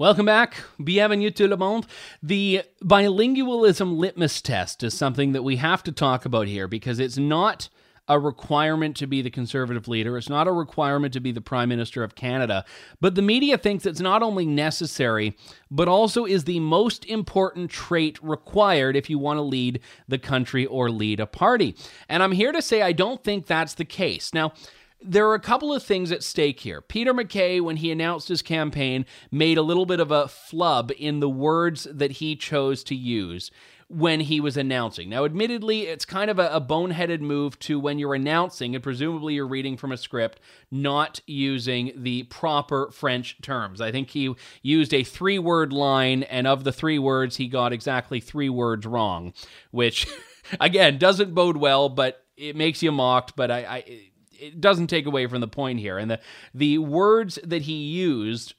[0.00, 0.54] Welcome back.
[0.80, 1.84] Bienvenue tout le monde.
[2.22, 7.18] The bilingualism litmus test is something that we have to talk about here because it's
[7.18, 7.68] not
[8.06, 10.16] a requirement to be the conservative leader.
[10.16, 12.64] It's not a requirement to be the prime minister of Canada.
[13.00, 15.36] But the media thinks it's not only necessary,
[15.68, 20.64] but also is the most important trait required if you want to lead the country
[20.64, 21.74] or lead a party.
[22.08, 24.32] And I'm here to say I don't think that's the case.
[24.32, 24.52] Now,
[25.00, 26.80] there are a couple of things at stake here.
[26.80, 31.20] Peter MacKay, when he announced his campaign, made a little bit of a flub in
[31.20, 33.50] the words that he chose to use
[33.88, 35.08] when he was announcing.
[35.08, 39.34] Now, admittedly, it's kind of a, a, boneheaded move to when you're announcing, and presumably
[39.34, 43.80] you're reading from a script, not using the proper French terms.
[43.80, 47.72] I think he used a three word line, and of the three words, he got
[47.72, 49.32] exactly three words wrong,
[49.70, 50.06] which,
[50.60, 53.36] again, doesn't bode well, but it makes you mocked.
[53.36, 55.98] But I, I it doesn't take away from the point here.
[55.98, 56.20] And the
[56.54, 58.54] the words that he used,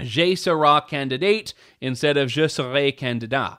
[0.00, 3.58] je serai candidate instead of je serai candidat.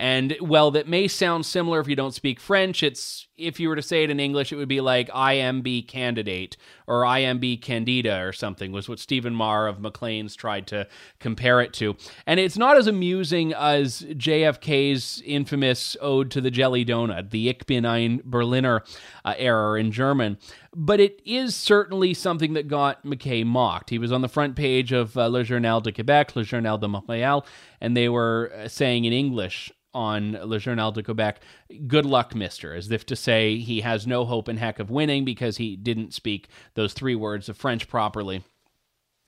[0.00, 2.82] And well, that may sound similar if you don't speak French.
[2.82, 6.56] It's if you were to say it in English, it would be like IMB candidate
[6.86, 10.86] or IMB candida or something, was what Stephen Maher of Maclean's tried to
[11.18, 11.96] compare it to.
[12.26, 17.66] And it's not as amusing as JFK's infamous ode to the jelly donut, the Ich
[17.66, 18.82] bin ein Berliner
[19.26, 20.38] uh, error in German.
[20.74, 23.90] But it is certainly something that got MacKay mocked.
[23.90, 26.86] He was on the front page of uh, Le Journal de Québec, Le Journal de
[26.86, 27.44] Montréal,
[27.80, 31.40] and they were uh, saying in English, on Le Journal de Quebec,
[31.86, 35.24] good luck, mister, as if to say he has no hope in heck of winning
[35.24, 38.44] because he didn't speak those three words of French properly.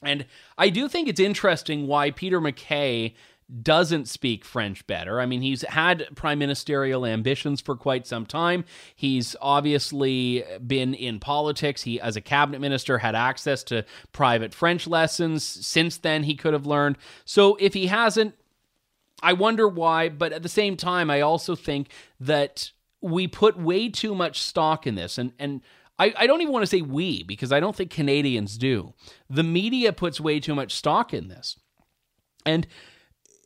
[0.05, 0.27] And
[0.59, 3.15] I do think it's interesting why Peter MacKay
[3.63, 5.21] doesn't speak French better.
[5.21, 8.65] I mean, he's had prime ministerial ambitions for quite some time.
[8.95, 11.83] He's obviously been in politics.
[11.83, 15.43] He, as a cabinet minister, had access to private French lessons.
[15.45, 16.97] Since then, he could have learned.
[17.25, 18.35] So if he hasn't,
[19.23, 21.89] I wonder why, but at the same time, I also think
[22.21, 25.19] that we put way too much stock in this.
[25.19, 25.61] And, and
[25.99, 28.95] I, I don't even want to say we, because I don't think Canadians do.
[29.29, 31.59] The media puts way too much stock in this.
[32.45, 32.67] And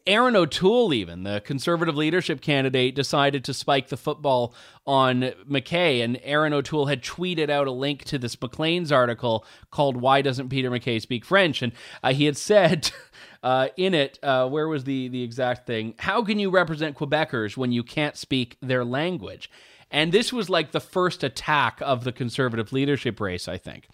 [0.07, 4.55] Erin O'Toole, even the conservative leadership candidate, decided to spike the football
[4.87, 6.01] on MacKay.
[6.01, 10.49] And Erin O'Toole had tweeted out a link to this Maclean's article called Why Doesn't
[10.49, 11.61] Peter MacKay Speak French?
[11.61, 12.91] And uh, he had said.
[13.43, 15.95] Uh, in it, uh, where was the the exact thing?
[15.99, 19.49] How can you represent Quebecers when you can't speak their language?
[19.89, 23.87] And this was like the first attack of the conservative leadership race, I think.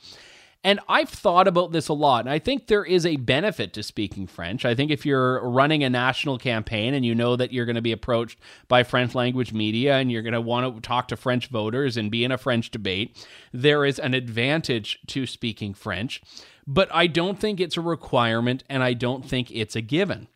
[0.64, 2.20] And I've thought about this a lot.
[2.20, 4.64] And I think there is a benefit to speaking French.
[4.64, 7.82] I think if you're running a national campaign and you know that you're going to
[7.82, 8.38] be approached
[8.68, 12.12] by French language media and you're going to want to talk to French voters and
[12.12, 16.22] be in a French debate, there is an advantage to speaking French.
[16.64, 20.28] But I don't think it's a requirement and I don't think it's a given.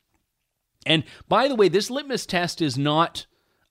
[0.84, 3.26] And by the way, this litmus test is not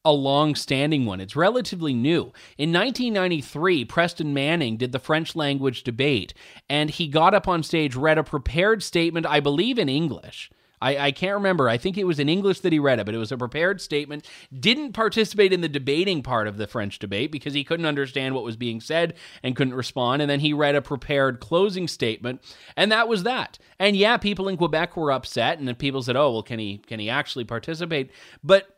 [0.05, 1.19] a long standing one.
[1.19, 2.31] It's relatively new.
[2.57, 6.33] In 1993, Preston Manning did the French language debate,
[6.69, 10.51] and he got up on stage, read a prepared statement, I believe in English.
[10.81, 11.69] I, I, can't remember.
[11.69, 13.81] I think it was in English that he read it, but it was a prepared
[13.81, 14.27] statement.
[14.57, 18.43] Didn't participate in the debating part of the French debate because he couldn't understand what
[18.43, 20.21] was being said and couldn't respond.
[20.21, 22.41] And then he read a prepared closing statement,
[22.75, 23.57] and that was that.
[23.79, 26.99] And yeah, people in Quebec were upset, and people said, "Oh, well, can he can
[26.99, 28.11] he actually participate?"
[28.43, 28.74] But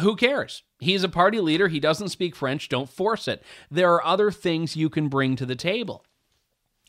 [0.00, 0.62] who cares?
[0.78, 1.68] He's a party leader.
[1.68, 2.68] He doesn't speak French.
[2.68, 3.42] Don't force it.
[3.70, 6.04] There are other things you can bring to the table.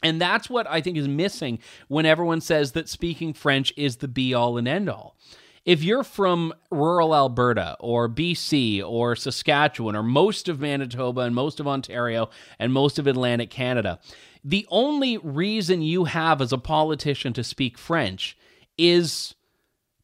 [0.03, 4.07] And that's what I think is missing when everyone says that speaking French is the
[4.07, 5.15] be all and end all.
[5.65, 11.59] If you're from rural Alberta or BC or Saskatchewan or most of Manitoba and most
[11.59, 13.99] of Ontario and most of Atlantic Canada,
[14.45, 18.37] the only reason you have as a politician to speak French
[18.77, 19.35] is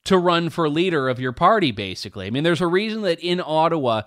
[0.06, 2.28] to run for leader of your party, basically.
[2.28, 4.04] I mean, there's a reason that in Ottawa,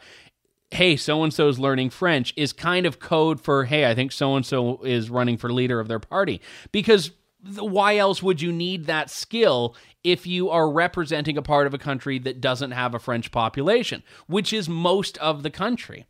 [0.71, 4.13] hey, so and so is learning French is kind of code for, hey, I think
[4.13, 6.41] so and so is running for leader of their party.
[6.73, 7.13] Because
[7.59, 11.79] why else would you need that skill if you are representing a part of a
[11.79, 16.07] country that doesn't have a French population, which is most of the country?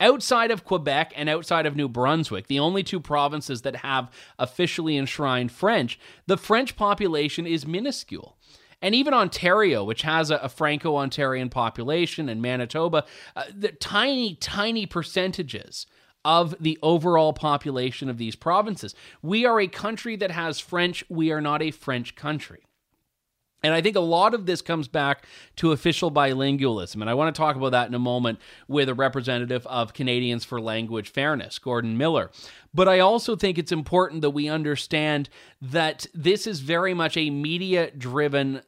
[0.00, 4.96] Outside of Quebec and outside of New Brunswick, the only two provinces that have officially
[4.96, 8.38] enshrined French, the French population is minuscule.
[8.80, 13.04] And even Ontario, which has a, a Franco Ontarian population, and Manitoba,
[13.34, 15.86] uh, the tiny, tiny percentages
[16.24, 18.94] of the overall population of these provinces.
[19.22, 21.04] We are a country that has French.
[21.08, 22.67] We are not a French country.
[23.62, 25.24] And I think a lot of this comes back
[25.56, 27.00] to official bilingualism.
[27.00, 28.38] And I want to talk about that in a moment
[28.68, 32.30] with a representative of Canadians for Language Fairness, Gordon Miller.
[32.72, 35.28] But I also think it's important that we understand
[35.60, 38.62] that this is very much a media driven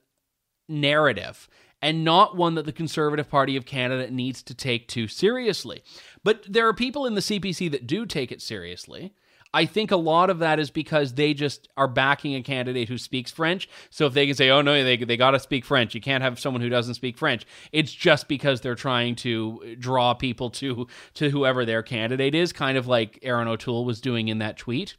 [0.68, 1.48] narrative
[1.82, 5.82] and not one that the Conservative Party of Canada needs to take too seriously.
[6.22, 9.14] But there are people in the CPC that do take it seriously.
[9.52, 12.98] I think a lot of that is because they just are backing a candidate who
[12.98, 13.68] speaks French.
[13.90, 16.22] So if they can say, oh, no, they, they got to speak French, you can't
[16.22, 20.86] have someone who doesn't speak French, it's just because they're trying to draw people to,
[21.14, 24.96] to whoever their candidate is, kind of like Erin O'Toole was doing in that tweet.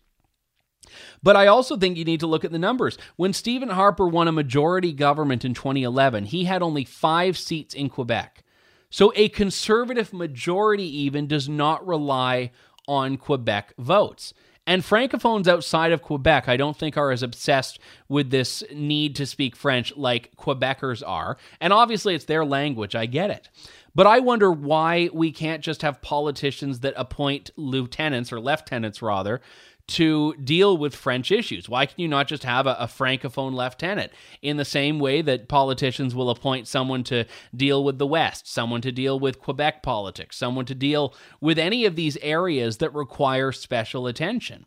[1.24, 2.98] But I also think you need to look at the numbers.
[3.16, 7.90] When Stephen Harper won a majority government in 2011, he had only five seats in
[7.90, 8.44] Quebec.
[8.90, 12.52] So a conservative majority even does not rely
[12.92, 14.34] on Quebec votes.
[14.68, 17.80] And francophones outside of Quebec, I don't think are as obsessed
[18.10, 21.38] with this need to speak French like Quebecers are.
[21.60, 22.94] And obviously, it's their language.
[22.94, 23.50] I get it.
[23.96, 29.42] But I wonder why we can't just have politicians that appoint lieutenants or lieutenants, rather,
[29.88, 31.68] to deal with French issues?
[31.68, 34.12] Why can you not just have a, a, francophone lieutenant
[34.42, 37.26] in the same way that politicians will appoint someone to
[37.56, 41.86] deal with the West, someone to deal with Quebec politics, someone to deal with any
[41.86, 44.66] of these areas that require special attention?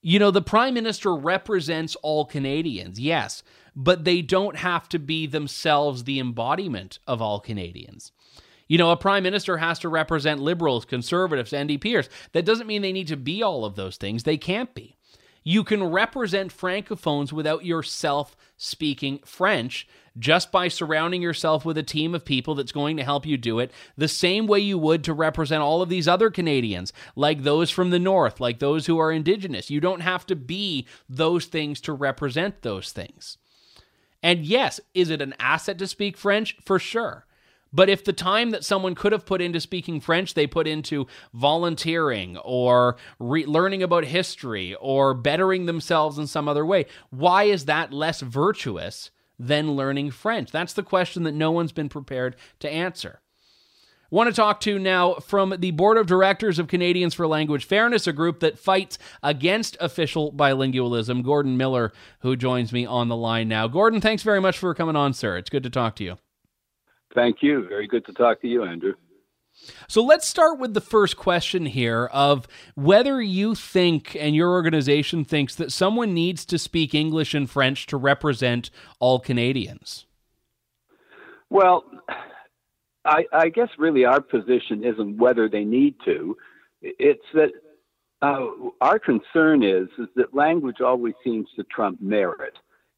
[0.00, 3.42] You know, the prime minister represents all Canadians, yes,
[3.74, 8.12] but they don't have to be themselves the embodiment of all Canadians.
[8.68, 12.08] You know, a prime minister has to represent liberals, conservatives, NDPers.
[12.32, 14.22] That doesn't mean they need to be all of those things.
[14.22, 14.96] They can't be.
[15.46, 19.86] You can represent francophones without yourself speaking French
[20.18, 23.58] just by surrounding yourself with a team of people that's going to help you do
[23.58, 27.70] it the same way you would to represent all of these other Canadians, like those
[27.70, 29.70] from the North, like those who are Indigenous.
[29.70, 33.36] You don't have to be those things to represent those things.
[34.22, 36.56] And yes, is it an asset to speak French?
[36.64, 37.26] For sure.
[37.74, 41.08] But if the time that someone could have put into speaking French, they put into
[41.34, 47.64] volunteering or re- learning about history or bettering themselves in some other way, why is
[47.64, 49.10] that less virtuous
[49.40, 50.52] than learning French?
[50.52, 53.20] That's the question that no one's been prepared to answer.
[54.08, 58.06] Want to talk to now from the board of directors of Canadians for Language Fairness,
[58.06, 61.24] a group that fights against official bilingualism.
[61.24, 63.66] Gordon Miller, who joins me on the line now.
[63.66, 65.36] Gordon, thanks very much for coming on, sir.
[65.36, 66.18] It's good to talk to you.
[67.14, 67.66] Thank you.
[67.68, 68.94] Very good to talk to you, Andrew.
[69.86, 75.24] So let's start with the first question here of whether you think and your organization
[75.24, 80.06] thinks that someone needs to speak English and French to represent all Canadians.
[81.50, 81.84] Well,
[83.04, 86.36] I, I guess really our position isn't whether they need to.
[86.82, 87.50] It's that
[88.22, 88.46] uh,
[88.80, 92.54] our concern is is that language always seems to trump merit,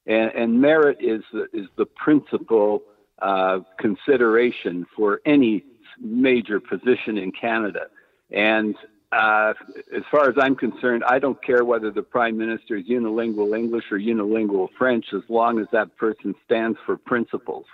[0.07, 2.83] and, and merit is is the principal
[3.21, 5.65] uh, consideration for any
[5.99, 7.87] major position in Canada.
[8.31, 8.75] And
[9.13, 9.55] uh,
[9.95, 13.85] as far as I'm concerned, I don't care whether the prime minister is unilingual English
[13.91, 17.67] or unilingual French, as long as that person stands for principles.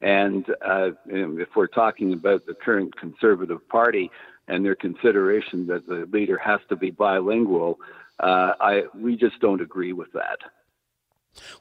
[0.00, 4.10] And uh, if we're talking about the current Conservative Party
[4.48, 7.78] and their consideration that the leader has to be bilingual,
[8.20, 10.38] uh, I, we just don't agree with that.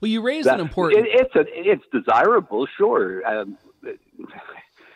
[0.01, 1.07] Well, you raise that, an important.
[1.07, 3.25] It, it's a, it's desirable, sure.
[3.25, 3.57] Um,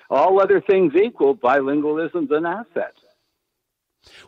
[0.09, 2.93] all other things equal, bilingualism's an asset.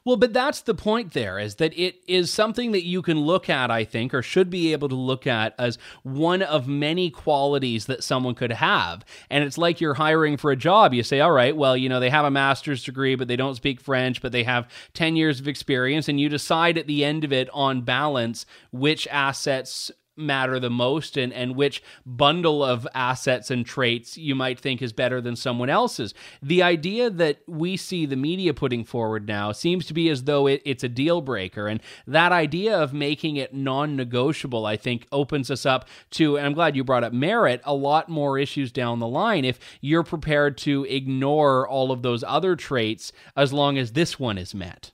[0.04, 3.50] Well, but that's the point there is that it is something that you can look
[3.50, 7.86] at, I think, or should be able to look at as one of many qualities
[7.86, 9.06] that someone could have.
[9.30, 10.94] And it's like you're hiring for a job.
[10.94, 13.56] You say, all right, well, you know, they have a master's degree, but they don't
[13.56, 16.08] speak French, but they have 10 years of experience.
[16.08, 21.18] And you decide at the end of it on balance which assets matter the most
[21.18, 25.70] and, and which bundle of assets and traits you might think is better than someone
[25.70, 26.14] else's.
[26.42, 30.48] The idea that we see the media putting forward now seems to be as though
[30.48, 31.68] it, it's a deal breaker.
[31.68, 36.46] And that idea of making it non negotiable, I think, opens us up to, and
[36.46, 40.04] I'm glad you brought up merit, a lot more issues down the line if you're
[40.04, 44.92] prepared to ignore all of those other traits as long as this one is met.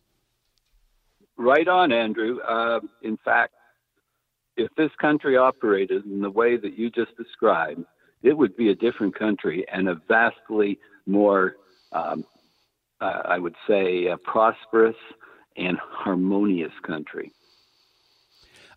[1.38, 2.40] Right on, Andrew.
[2.40, 3.55] Uh, in fact,
[4.58, 7.84] if this country operated in the way that you just described,
[8.24, 11.56] it would be a different country and a vastly more,
[11.92, 12.26] um,
[13.02, 14.96] uh, I would say, uh, prosperous
[15.58, 17.32] and harmonious country.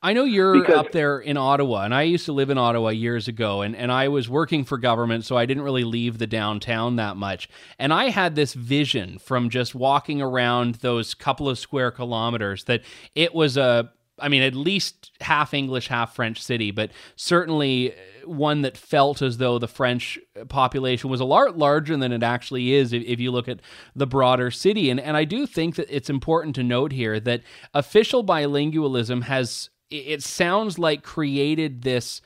[0.01, 2.91] I know you're because, up there in Ottawa, and I used to live in Ottawa
[2.91, 6.27] years ago, and, and I was working for government, so I didn't really leave the
[6.27, 7.49] downtown that much.
[7.81, 12.83] And I had this vision from just walking around those couple of square kilometers that
[13.17, 13.91] it was a
[14.21, 17.95] I mean, at least half English, half French city, but certainly uh,
[18.27, 22.23] one that felt as though the French uh, population was a lot larger than it
[22.23, 23.61] actually is if, you look at
[23.97, 24.91] the broader city.
[24.91, 27.43] And, and I do think that it's important to note here that
[27.75, 32.21] official bilingualism has, it sounds like, created this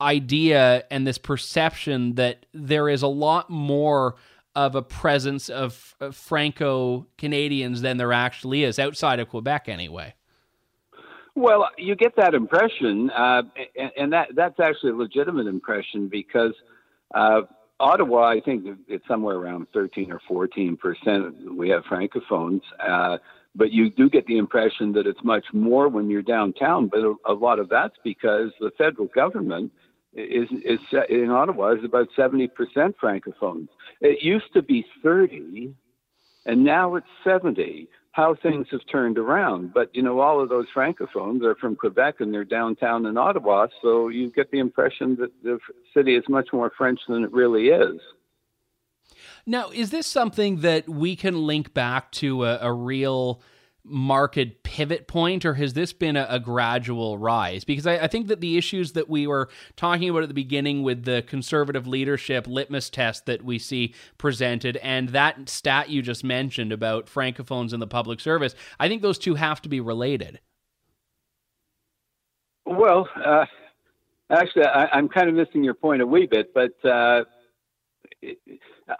[0.00, 4.16] idea and this perception that there is a lot more
[4.54, 10.14] of a presence of Franco Canadians than there actually is, outside of Quebec anyway.
[11.36, 13.42] Well, you get that impression, uh,
[13.78, 16.54] and, and, that that's actually a legitimate impression because
[17.14, 17.42] uh,
[17.78, 21.54] Ottawa, I think it's somewhere around 13 or 14 percent.
[21.54, 23.18] We have francophones, uh,
[23.54, 26.88] but you do get the impression that it's much more when you're downtown.
[26.88, 29.72] But a, a lot of that's because the federal government
[30.14, 30.80] is is
[31.10, 33.68] in Ottawa is about 70 percent francophones.
[34.00, 35.74] It used to be 30,
[36.46, 39.74] and now it's 70 how things have turned around.
[39.74, 43.66] But you know, all of those francophones are from Quebec and they're downtown in Ottawa,
[43.82, 45.58] so you get the impression that the
[45.92, 48.00] city is much more French than it really is.
[49.44, 53.42] Now, is this something that we can link back to a, a real
[53.88, 57.64] market pivot point, or has this been a, a gradual rise?
[57.64, 60.82] Because I, I, think that the issues that we were talking about at the beginning
[60.82, 66.24] with the conservative leadership litmus test that we see presented, and that stat you just
[66.24, 70.40] mentioned about francophones in the public service, I think those two have to be related.
[72.64, 73.46] Well, uh,
[74.30, 76.72] actually, I, am kind of missing your point a wee bit, but.
[76.84, 77.24] Uh,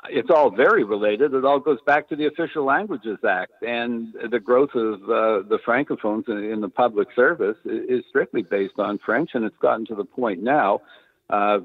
[0.09, 1.35] it's all very related.
[1.35, 5.59] It all goes back to the Official Languages Act, and the growth of uh, the
[5.65, 9.95] francophones in, in, the public service is strictly based on French, and it's gotten to
[9.95, 10.81] the point now.
[11.29, 11.59] Uh,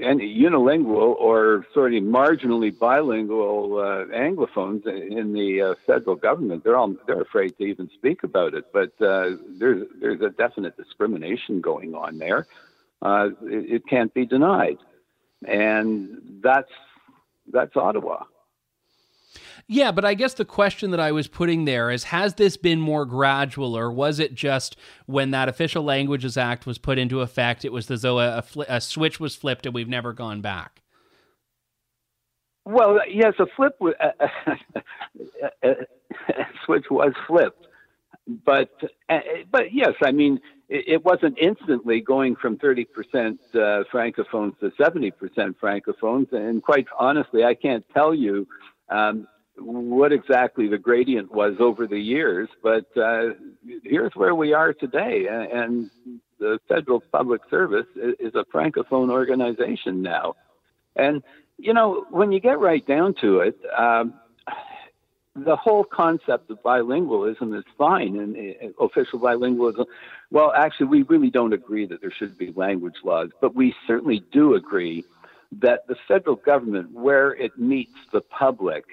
[0.00, 6.76] and unilingual or sort of marginally bilingual uh, anglophones in the uh, federal government they're
[6.76, 11.60] all they're afraid to even speak about it but uh, there's there's a definite discrimination
[11.60, 12.44] going on there
[13.02, 14.78] uh, it, it can't be denied
[15.44, 16.70] and that's
[17.52, 18.24] that's Ottawa.
[19.68, 22.80] Yeah, but I guess the question that I was putting there is has this been
[22.80, 24.76] more gradual, or was it just
[25.06, 28.64] when that Official Languages Act was put into effect, it was as though a, a,
[28.68, 30.82] a switch was flipped and we've never gone back?
[32.64, 34.26] Well, yes, a flip, uh,
[35.62, 35.74] a
[36.64, 37.66] switch was flipped,
[38.44, 38.70] but
[39.50, 45.12] but yes, I mean it, wasn't instantly going from 30% uh, francophones to 70%
[45.62, 48.46] francophones, and quite honestly, I can't tell you.
[48.88, 49.26] Um,
[49.58, 53.28] what exactly the gradient was over the years, but uh,
[53.82, 55.26] here's where we are today.
[55.30, 55.90] And
[56.38, 60.34] the Federal Public Service is a francophone organization now.
[60.94, 61.22] And,
[61.58, 64.14] you know, when you get right down to it, um,
[65.36, 69.84] the whole concept of bilingualism is fine and uh, official bilingualism.
[70.30, 74.24] Well, actually, we really don't agree that there should be language laws, but we certainly
[74.32, 75.04] do agree
[75.52, 78.84] that the federal government, where it meets the public,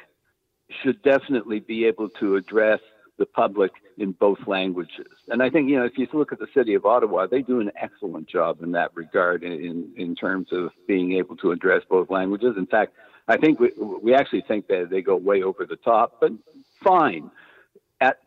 [0.81, 2.79] should definitely be able to address
[3.17, 5.07] the public in both languages.
[5.27, 7.59] And I think, you know, if you look at the city of Ottawa, they do
[7.59, 12.09] an excellent job in that regard in, in terms of being able to address both
[12.09, 12.55] languages.
[12.57, 12.93] In fact,
[13.27, 16.31] I think we, we actually think that they go way over the top, but
[16.83, 17.31] fine.
[18.01, 18.17] At,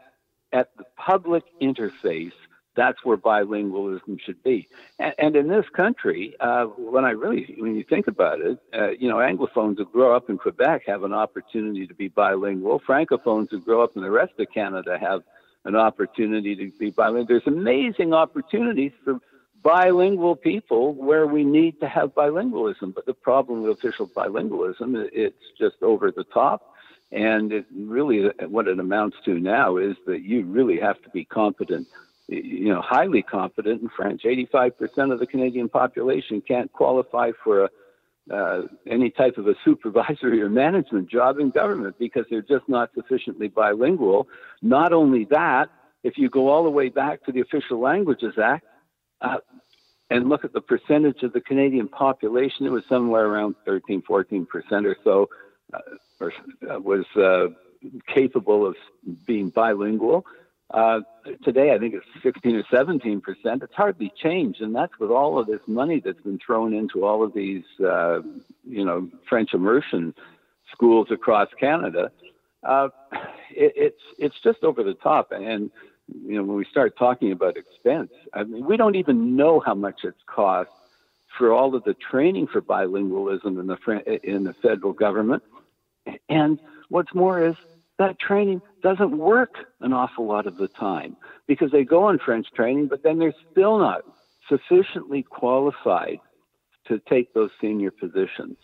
[0.53, 2.33] at the public interface,
[2.77, 4.69] that's where bilingualism should be.
[4.99, 8.91] And, and in this country, uh, when I really, when you think about it, uh,
[8.91, 12.81] you know, Anglophones who grow up in Quebec have an opportunity to be bilingual.
[12.81, 15.23] Francophones who grow up in the rest of Canada have
[15.65, 17.27] an opportunity to be bilingual.
[17.27, 19.19] There's amazing opportunities for
[19.67, 22.95] bilingual people where we need to have bilingualism.
[22.95, 26.73] But the problem with official bilingualism, it's just over the top.
[27.11, 31.25] And it really, what it amounts to now is that you really have to be
[31.25, 31.89] competent
[32.29, 34.23] you know, highly competent in French.
[34.25, 37.71] 85% of the Canadian population can't qualify for a,
[38.35, 42.91] uh, any type of a supervisory or management job in government because they're just not
[42.97, 44.27] sufficiently bilingual.
[44.61, 45.71] Not only that,
[46.03, 48.65] if you go all the way back to the Official Languages Act
[49.21, 49.39] uh,
[50.11, 54.47] and look at the percentage of the Canadian population, it was somewhere around 13, 14%
[54.85, 55.29] or so,
[55.75, 55.79] uh,
[56.21, 56.33] or,
[56.71, 57.49] uh, was uh,
[58.07, 58.77] capable of
[59.27, 60.25] being bilingual.
[60.73, 61.01] Uh,
[61.45, 63.63] today, I think it's 16 or 17 percent.
[63.63, 67.23] It's hardly changed, and that's with all of this money that's been thrown into all
[67.23, 68.21] of these, uh,
[68.65, 70.13] you know, French immersion
[70.73, 72.11] schools across Canada.
[73.51, 75.71] It, it's it's just over the top, and
[76.09, 79.75] you know, when we start talking about expense, I mean, we don't even know how
[79.75, 80.71] much it's cost
[81.37, 85.43] for all of the training for bilingualism in the in the federal government,
[86.29, 87.57] and what's more is
[87.99, 92.47] that training doesn't work an awful lot of the time because they go on French
[92.55, 94.03] training, but then they're still not
[94.49, 96.21] sufficiently qualified
[96.87, 98.57] to take those senior positions.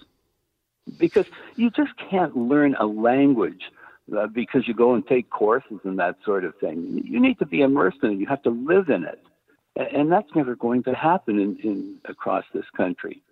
[0.98, 1.26] Because
[1.56, 3.70] you just can't learn a language
[4.16, 7.02] uh, because you go and take courses and that sort of thing.
[7.04, 8.18] You need to be immersed in it.
[8.18, 9.22] You have to live in it.
[9.76, 13.22] And that's never going to happen in, in across this country.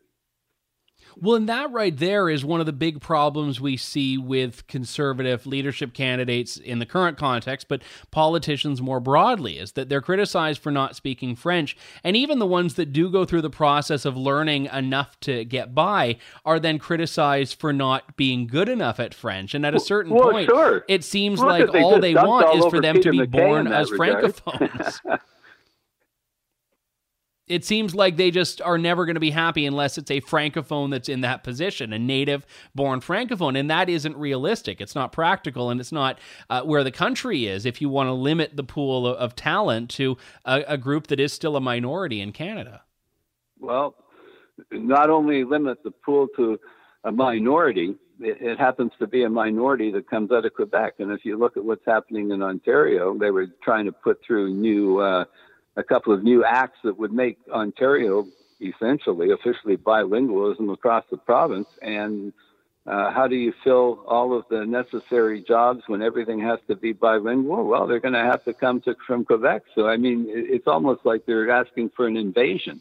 [1.16, 5.46] Well, and that right there is one of the big problems we see with conservative
[5.46, 10.70] leadership candidates in the current context, but politicians more broadly, is that they're criticized for
[10.70, 11.76] not speaking French.
[12.05, 15.74] And even the ones that do go through the process of learning enough to get
[15.74, 19.55] by are then criticized for not being good enough at French.
[19.55, 20.84] And at a certain well, point, sure.
[20.88, 24.34] it seems like all they want all is for them to be born as regard.
[24.34, 25.01] francophones.
[27.51, 30.92] it seems like they just are never going to be happy unless it's a francophone
[30.92, 32.46] that's in that position, a native
[32.76, 33.59] born francophone.
[33.59, 34.80] And that isn't realistic.
[34.80, 38.12] It's not practical and it's not uh, where the country is if you want to
[38.12, 42.20] limit the pool of, of talent to a, a, group that is still a minority
[42.20, 42.82] in Canada.
[43.59, 43.96] Well,
[44.70, 46.57] not only limit the pool to
[47.03, 50.94] a minority, it, it happens to be a minority that comes out of Quebec.
[51.01, 54.55] And if you look at what's happening in Ontario, they were trying to put through
[54.55, 55.01] new.
[55.01, 55.24] Uh,
[55.77, 58.27] a couple of new acts that would make Ontario
[58.61, 61.68] essentially officially bilingualism across the province.
[61.81, 62.33] And
[62.87, 66.93] uh, how do you fill all of the necessary jobs when everything has to be
[66.93, 67.64] bilingual?
[67.64, 69.62] Well, they're going to have to come to, from Quebec.
[69.75, 72.81] So, I mean, it's almost like they're asking for an invasion.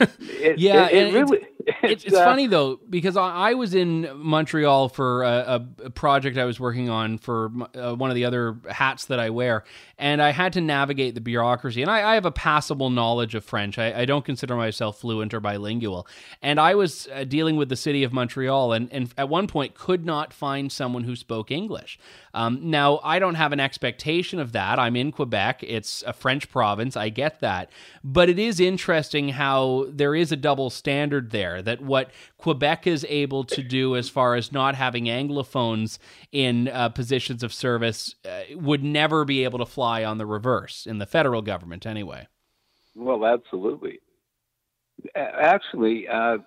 [0.00, 1.46] It, yeah, it, it really,
[1.82, 6.38] it's, it's uh, funny though because I, I, was in Montreal for a, a, project
[6.38, 9.64] I was working on for uh, one of the other hats that I wear,
[9.98, 11.82] and I had to navigate the bureaucracy.
[11.82, 13.78] And I, I have a passable knowledge of French.
[13.78, 16.06] I, I, don't consider myself fluent or bilingual,
[16.42, 19.74] and I was uh, dealing with the city of Montreal, and, and at one point
[19.74, 21.98] could not find someone who spoke English.
[22.34, 24.78] Um, now I don't have an expectation of that.
[24.78, 26.96] I'm in Quebec; it's a French province.
[26.96, 27.70] I get that,
[28.04, 33.06] but it is interesting how there is a double standard there that what Quebec is
[33.08, 35.98] able to do as far as not having anglophones
[36.30, 40.86] in uh, positions of service uh, would never be able to fly on the reverse
[40.86, 42.26] in the federal government anyway.
[42.94, 44.00] Well, absolutely.
[45.16, 46.38] Actually, uh,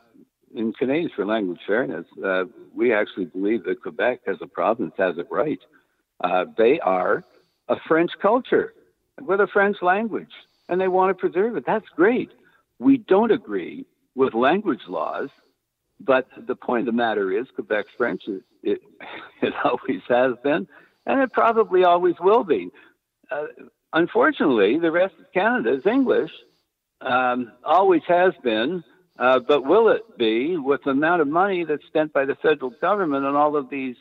[0.55, 5.17] in Canadians for Language Fairness, uh, we actually believe that Quebec as a province has
[5.17, 5.59] it right.
[6.23, 7.23] Uh, they are
[7.67, 8.73] a French culture
[9.21, 10.31] with a French language,
[10.69, 11.65] and they want to preserve it.
[11.65, 12.31] That's great.
[12.79, 15.29] We don't agree with language laws,
[15.99, 18.81] but the point of the matter is Quebec French is, it,
[19.41, 20.67] it always has been,
[21.05, 22.69] and it probably always will be.
[23.31, 23.45] Uh,
[23.93, 26.31] unfortunately, the rest of Canada is English,
[27.01, 28.83] um, always has been,
[29.17, 32.71] uh, but will it be with the amount of money that's spent by the federal
[32.81, 33.95] government on all of these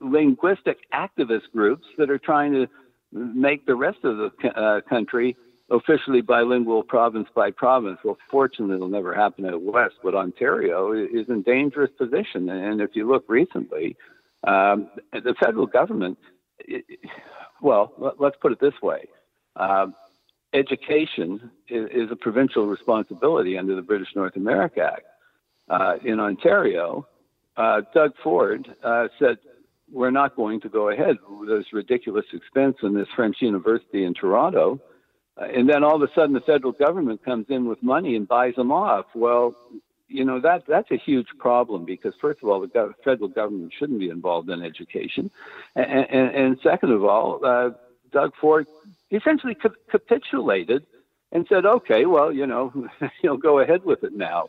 [0.00, 2.66] linguistic activist groups that are trying to
[3.12, 5.36] make the rest of the uh, country
[5.70, 7.98] officially bilingual province by province.
[8.02, 12.48] Well, fortunately, it'll never happen out west, but Ontario is in dangerous position.
[12.48, 13.96] And if you look recently,
[14.46, 16.18] um, the federal government,
[16.60, 16.84] it,
[17.60, 19.08] well, let's put it this way.
[19.56, 19.94] Um,
[20.52, 25.06] education is, is, a provincial responsibility under the British North America Act.
[25.68, 27.06] Uh, in Ontario,
[27.56, 29.36] uh, Doug Ford uh, said,
[29.92, 34.14] We're not going to go ahead with this ridiculous expense in this French university in
[34.14, 34.80] Toronto.
[35.38, 38.26] Uh, and then all of a sudden, the federal government comes in with money and
[38.26, 39.06] buys them off.
[39.14, 39.54] Well,
[40.08, 44.00] you know that that's a huge problem because first of all, the federal government shouldn't
[44.00, 45.30] be involved in education,
[45.76, 47.70] and, and, and second of all, uh,
[48.10, 48.66] Doug Ford
[49.10, 50.86] essentially ca- capitulated
[51.30, 52.88] and said, "Okay, well, you know,
[53.22, 54.48] you'll go ahead with it now."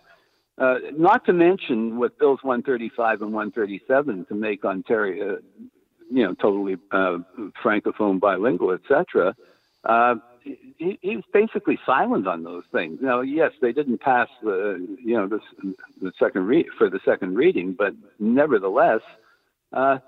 [0.58, 5.38] Uh, not to mention with Bills 135 and 137 to make Ontario, uh,
[6.12, 7.20] you know, totally uh,
[7.64, 9.36] francophone, bilingual, etc.
[9.86, 13.00] Uh, he, he was basically silent on those things.
[13.02, 15.40] Now, yes, they didn't pass the, you know, the,
[16.02, 19.02] the second for the second reading, but nevertheless,
[19.74, 20.00] uh,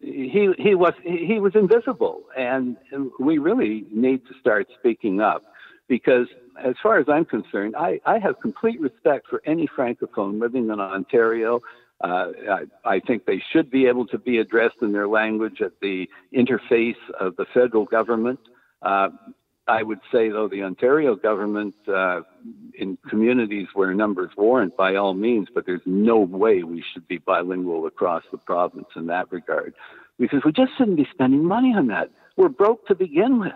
[0.00, 2.76] he he was he was invisible, and
[3.18, 5.42] we really need to start speaking up
[5.88, 6.26] because,
[6.62, 10.80] as far as I'm concerned, I, I have complete respect for any francophone living in
[10.80, 11.60] Ontario.
[12.04, 15.72] Uh, I, I think they should be able to be addressed in their language at
[15.80, 18.40] the interface of the federal government.
[18.82, 19.08] Uh,
[19.68, 22.20] I would say, though, the Ontario government, uh,
[22.74, 27.18] in communities where numbers warrant, by all means, but there's no way we should be
[27.18, 29.74] bilingual across the province in that regard,
[30.18, 32.10] because we just shouldn't be spending money on that.
[32.36, 33.52] We're broke to begin with.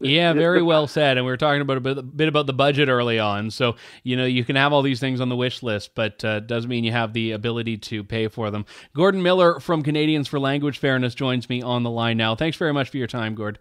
[0.00, 1.18] Yeah, very well said.
[1.18, 3.50] And we were talking about a bit, a bit, about the budget early on.
[3.50, 6.40] So, you know, you can have all these things on the wish list, but uh,
[6.40, 8.64] doesn't mean you have the ability to pay for them.
[8.94, 12.34] Gordon Miller from Canadians for Language Fairness joins me on the line now.
[12.34, 13.58] Thanks very much for your time, Gord.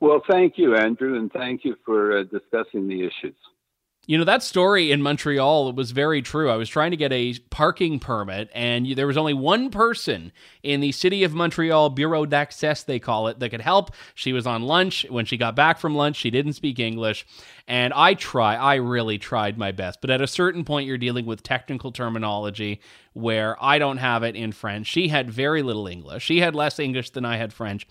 [0.00, 3.36] Well, thank you, Andrew, and thank you for uh, discussing the issues.
[4.06, 6.50] You know, that story in Montreal was very true.
[6.50, 10.32] I was trying to get a parking permit, and there was only one person
[10.62, 13.90] in the city of Montreal, Bureau d'Access, they call it, that could help.
[14.14, 15.04] She was on lunch.
[15.10, 17.26] When she got back from lunch, she didn't speak English.
[17.68, 20.00] And I try, I really tried my best.
[20.00, 22.80] But at a certain point, you're dealing with technical terminology
[23.12, 24.86] where I don't have it in French.
[24.86, 26.24] She had very little English.
[26.24, 27.86] She had less English than I had French.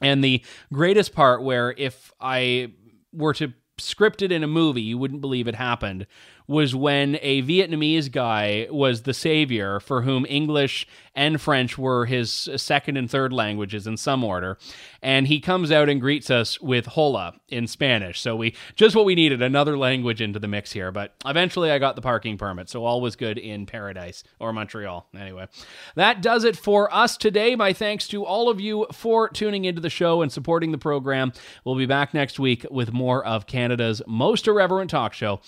[0.00, 2.72] And the greatest part, where if I
[3.12, 6.06] were to script it in a movie, you wouldn't believe it happened,
[6.48, 12.48] was when a Vietnamese guy was the savior for whom English and French were his
[12.56, 14.56] second and third languages in some order.
[15.02, 18.20] And he comes out and greets us with hola in Spanish.
[18.20, 20.90] So we just what we needed, another language into the mix here.
[20.90, 22.70] But eventually I got the parking permit.
[22.70, 25.06] So all was good in paradise or Montreal.
[25.18, 25.48] Anyway,
[25.96, 27.56] that does it for us today.
[27.56, 31.32] My thanks to all of you for tuning into the show and supporting the program.
[31.64, 35.40] We'll be back next week with more of Canada's most irreverent talk show.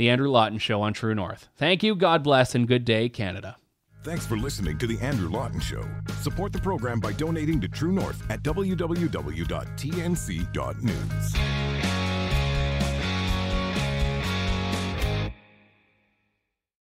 [0.00, 1.50] The Andrew Lawton Show on True North.
[1.56, 3.58] Thank you, God bless, and good day, Canada.
[4.02, 5.84] Thanks for listening to The Andrew Lawton Show.
[6.22, 9.50] Support the program by donating to True North at www.tnc.news.